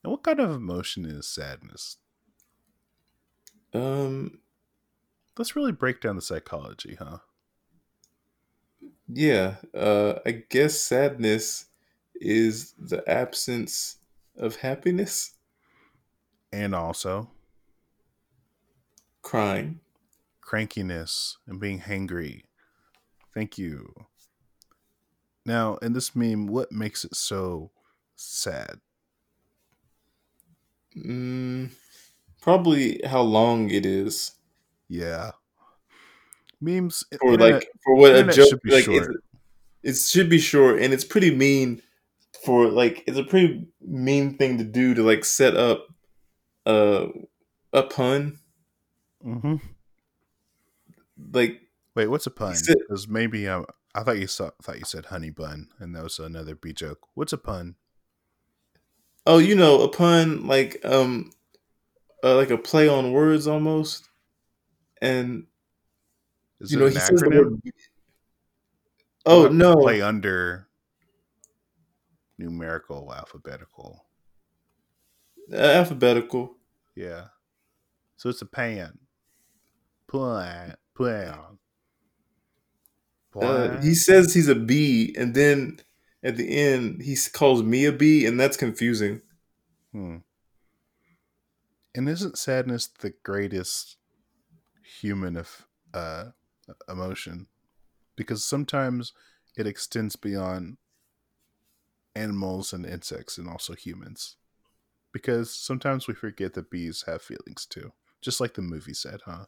And 0.03 0.11
what 0.11 0.23
kind 0.23 0.39
of 0.39 0.51
emotion 0.51 1.05
is 1.05 1.27
sadness? 1.27 1.97
Um, 3.73 4.39
let's 5.37 5.55
really 5.55 5.71
break 5.71 6.01
down 6.01 6.15
the 6.15 6.21
psychology, 6.21 6.97
huh? 6.97 7.19
Yeah, 9.07 9.57
uh, 9.75 10.15
I 10.25 10.43
guess 10.49 10.79
sadness 10.79 11.65
is 12.21 12.73
the 12.77 13.03
absence 13.09 13.97
of 14.37 14.57
happiness, 14.57 15.33
and 16.53 16.75
also 16.75 17.29
crying, 19.21 19.79
crankiness, 20.41 21.37
and 21.47 21.59
being 21.59 21.79
hangry. 21.79 22.43
Thank 23.33 23.57
you. 23.57 23.93
Now, 25.45 25.77
in 25.77 25.93
this 25.93 26.15
meme, 26.15 26.47
what 26.47 26.71
makes 26.71 27.03
it 27.03 27.15
so 27.15 27.71
sad? 28.15 28.79
Mm, 30.95 31.71
probably 32.41 33.01
how 33.05 33.21
long 33.21 33.69
it 33.69 33.85
is. 33.85 34.31
Yeah. 34.87 35.31
Memes 36.59 37.05
or 37.21 37.33
internet, 37.33 37.53
like 37.53 37.71
for 37.83 37.95
what 37.95 38.15
a 38.15 38.23
joke 38.31 38.59
like 38.65 38.87
it 39.83 39.93
should 39.97 40.29
be 40.29 40.37
short 40.37 40.79
and 40.79 40.93
it's 40.93 41.03
pretty 41.03 41.33
mean 41.33 41.81
for 42.45 42.67
like 42.69 43.03
it's 43.07 43.17
a 43.17 43.23
pretty 43.23 43.67
mean 43.81 44.37
thing 44.37 44.57
to 44.57 44.63
do 44.63 44.93
to 44.93 45.03
like 45.03 45.25
set 45.25 45.55
up 45.55 45.87
a 46.65 47.07
a 47.73 47.83
pun. 47.83 48.39
Mm-hmm. 49.25 49.55
Like 51.33 51.61
wait, 51.95 52.07
what's 52.07 52.27
a 52.27 52.31
pun? 52.31 52.55
Because 52.67 53.07
maybe 53.07 53.47
um, 53.47 53.65
I 53.93 54.03
thought 54.03 54.19
you 54.19 54.27
saw 54.27 54.51
thought 54.61 54.79
you 54.79 54.85
said 54.85 55.07
honey 55.07 55.29
bun 55.29 55.69
and 55.79 55.95
that 55.95 56.03
was 56.03 56.19
another 56.19 56.55
B 56.55 56.73
joke. 56.73 57.07
What's 57.13 57.33
a 57.33 57.37
pun? 57.37 57.75
Oh, 59.25 59.37
you 59.37 59.55
know, 59.55 59.81
a 59.81 59.87
pun 59.87 60.47
like 60.47 60.83
um 60.83 61.31
uh, 62.23 62.35
like 62.35 62.49
a 62.49 62.57
play 62.57 62.87
on 62.87 63.11
words 63.11 63.47
almost. 63.47 64.09
And 65.01 65.47
Is 66.59 66.71
you 66.71 66.79
know, 66.79 66.87
he 66.87 66.95
acronym? 66.95 66.99
says 66.99 67.21
the 67.21 67.29
word 67.29 67.61
Oh 69.25 69.47
no. 69.47 69.75
Play 69.75 70.01
under 70.01 70.67
numerical 72.41 73.13
alphabetical. 73.13 74.05
Uh, 75.51 75.57
alphabetical. 75.57 76.57
Yeah. 76.95 77.25
So 78.17 78.29
it's 78.29 78.41
a 78.41 78.45
pan. 78.45 78.97
Plan. 80.07 80.75
Plan. 80.95 81.57
Uh, 83.33 83.79
he 83.81 83.95
says 83.95 84.33
he's 84.33 84.49
a 84.49 84.55
bee, 84.55 85.15
and 85.17 85.33
then 85.33 85.79
at 86.21 86.35
the 86.35 86.57
end 86.57 87.01
he 87.01 87.15
calls 87.31 87.63
me 87.63 87.85
a 87.85 87.91
bee, 87.91 88.25
and 88.25 88.39
that's 88.39 88.57
confusing. 88.57 89.21
Hmm. 89.93 90.17
And 91.95 92.09
isn't 92.09 92.37
sadness 92.37 92.87
the 92.87 93.13
greatest 93.23 93.97
human 94.99 95.37
of 95.37 95.67
uh, 95.93 96.25
emotion? 96.89 97.47
Because 98.15 98.43
sometimes 98.43 99.13
it 99.57 99.67
extends 99.67 100.15
beyond 100.15 100.77
animals 102.15 102.73
and 102.73 102.85
insects 102.85 103.37
and 103.37 103.47
also 103.47 103.73
humans. 103.73 104.35
Because 105.13 105.53
sometimes 105.53 106.07
we 106.07 106.13
forget 106.13 106.53
that 106.53 106.69
bees 106.69 107.03
have 107.05 107.21
feelings 107.21 107.65
too, 107.65 107.91
just 108.21 108.39
like 108.39 108.53
the 108.53 108.61
movie 108.61 108.93
said, 108.93 109.19
huh? 109.25 109.45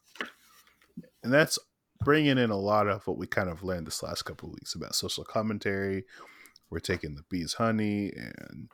And 1.23 1.31
that's 1.33 1.57
bringing 2.03 2.37
in 2.37 2.49
a 2.49 2.57
lot 2.57 2.87
of 2.87 3.07
what 3.07 3.17
we 3.17 3.27
kind 3.27 3.49
of 3.49 3.63
learned 3.63 3.87
this 3.87 4.03
last 4.03 4.23
couple 4.23 4.49
weeks 4.51 4.75
about 4.75 4.95
social 4.95 5.23
commentary. 5.23 6.03
We're 6.69 6.79
taking 6.79 7.15
the 7.15 7.23
bees' 7.29 7.53
honey 7.53 8.11
and 8.15 8.69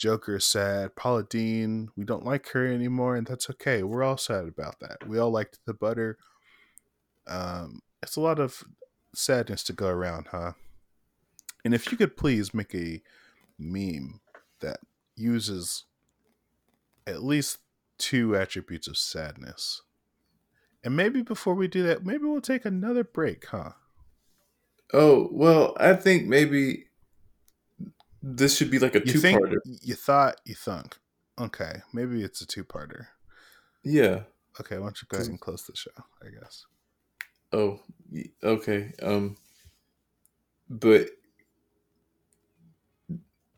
Joker 0.00 0.36
is 0.36 0.46
sad. 0.46 0.96
Paula 0.96 1.24
Deen, 1.24 1.90
we 1.94 2.04
don't 2.04 2.24
like 2.24 2.48
her 2.52 2.66
anymore, 2.66 3.16
and 3.16 3.26
that's 3.26 3.50
okay. 3.50 3.82
We're 3.82 4.02
all 4.02 4.16
sad 4.16 4.48
about 4.48 4.80
that. 4.80 5.06
We 5.06 5.18
all 5.18 5.30
liked 5.30 5.58
the 5.66 5.74
butter. 5.74 6.16
Um, 7.26 7.80
it's 8.02 8.16
a 8.16 8.20
lot 8.22 8.38
of 8.38 8.64
sadness 9.14 9.62
to 9.64 9.74
go 9.74 9.88
around, 9.88 10.28
huh? 10.30 10.52
And 11.64 11.74
if 11.74 11.90
you 11.90 11.98
could 11.98 12.16
please 12.16 12.54
make 12.54 12.74
a 12.74 13.02
meme 13.58 14.20
that 14.60 14.80
uses 15.16 15.84
at 17.06 17.22
least 17.22 17.58
two 17.98 18.36
attributes 18.36 18.88
of 18.88 18.96
sadness. 18.96 19.82
And 20.82 20.96
maybe 20.96 21.22
before 21.22 21.54
we 21.54 21.68
do 21.68 21.82
that, 21.82 22.04
maybe 22.04 22.24
we'll 22.24 22.40
take 22.40 22.64
another 22.64 23.04
break, 23.04 23.46
huh? 23.46 23.72
Oh, 24.92 25.28
well, 25.30 25.76
I 25.78 25.94
think 25.94 26.26
maybe 26.26 26.86
this 28.22 28.56
should 28.56 28.70
be 28.70 28.78
like 28.78 28.94
a 28.94 29.00
two 29.00 29.20
parter. 29.20 29.58
You 29.82 29.94
thought, 29.94 30.40
you 30.44 30.54
thunk. 30.54 30.98
Okay, 31.38 31.82
maybe 31.92 32.22
it's 32.22 32.40
a 32.40 32.46
two 32.46 32.64
parter. 32.64 33.06
Yeah. 33.84 34.22
Okay, 34.60 34.76
why 34.78 34.86
don't 34.86 35.00
you 35.00 35.06
go 35.08 35.18
ahead 35.18 35.28
and 35.28 35.40
close 35.40 35.62
the 35.62 35.76
show, 35.76 35.90
I 36.22 36.28
guess. 36.28 36.66
Oh, 37.52 37.80
okay. 38.42 38.92
Um, 39.02 39.36
but 40.68 41.08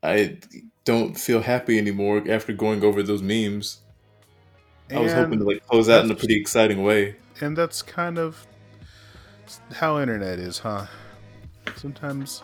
I 0.02 0.38
don't 0.84 1.18
feel 1.18 1.40
happy 1.40 1.78
anymore 1.78 2.22
after 2.28 2.52
going 2.52 2.82
over 2.82 3.02
those 3.02 3.22
memes. 3.22 3.80
And 4.90 4.98
I 4.98 5.02
was 5.02 5.12
hoping 5.12 5.38
to 5.38 5.44
like 5.44 5.66
close 5.66 5.88
out 5.88 6.04
in 6.04 6.10
a 6.10 6.14
pretty 6.14 6.38
exciting 6.38 6.82
way. 6.82 7.16
And 7.40 7.56
that's 7.56 7.82
kind 7.82 8.18
of 8.18 8.46
how 9.72 10.00
internet 10.00 10.38
is, 10.38 10.58
huh? 10.58 10.86
Sometimes 11.76 12.42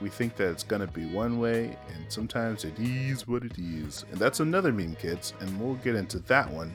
we 0.00 0.08
think 0.08 0.36
that 0.36 0.50
it's 0.50 0.62
gonna 0.62 0.86
be 0.86 1.06
one 1.06 1.38
way, 1.38 1.76
and 1.94 2.04
sometimes 2.08 2.64
it 2.64 2.78
is 2.78 3.26
what 3.26 3.42
it 3.42 3.58
is. 3.58 4.04
And 4.10 4.20
that's 4.20 4.40
another 4.40 4.72
meme, 4.72 4.96
kids, 4.96 5.34
and 5.40 5.60
we'll 5.60 5.76
get 5.76 5.94
into 5.94 6.18
that 6.20 6.50
one. 6.50 6.74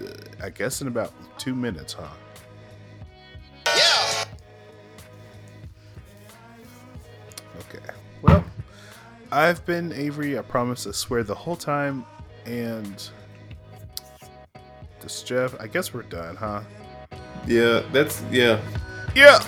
Uh, 0.00 0.08
I 0.42 0.50
guess 0.50 0.80
in 0.80 0.88
about 0.88 1.12
two 1.38 1.54
minutes, 1.54 1.92
huh? 1.92 2.08
I've 9.30 9.64
been 9.66 9.92
Avery. 9.92 10.38
I 10.38 10.42
promise 10.42 10.84
to 10.84 10.92
swear 10.92 11.22
the 11.22 11.34
whole 11.34 11.56
time, 11.56 12.04
and 12.46 13.08
this 15.00 15.22
Jeff. 15.22 15.58
I 15.60 15.66
guess 15.66 15.92
we're 15.92 16.02
done, 16.02 16.36
huh? 16.36 16.62
Yeah. 17.46 17.82
That's 17.92 18.22
yeah. 18.30 18.60
Yeah. 19.14 19.38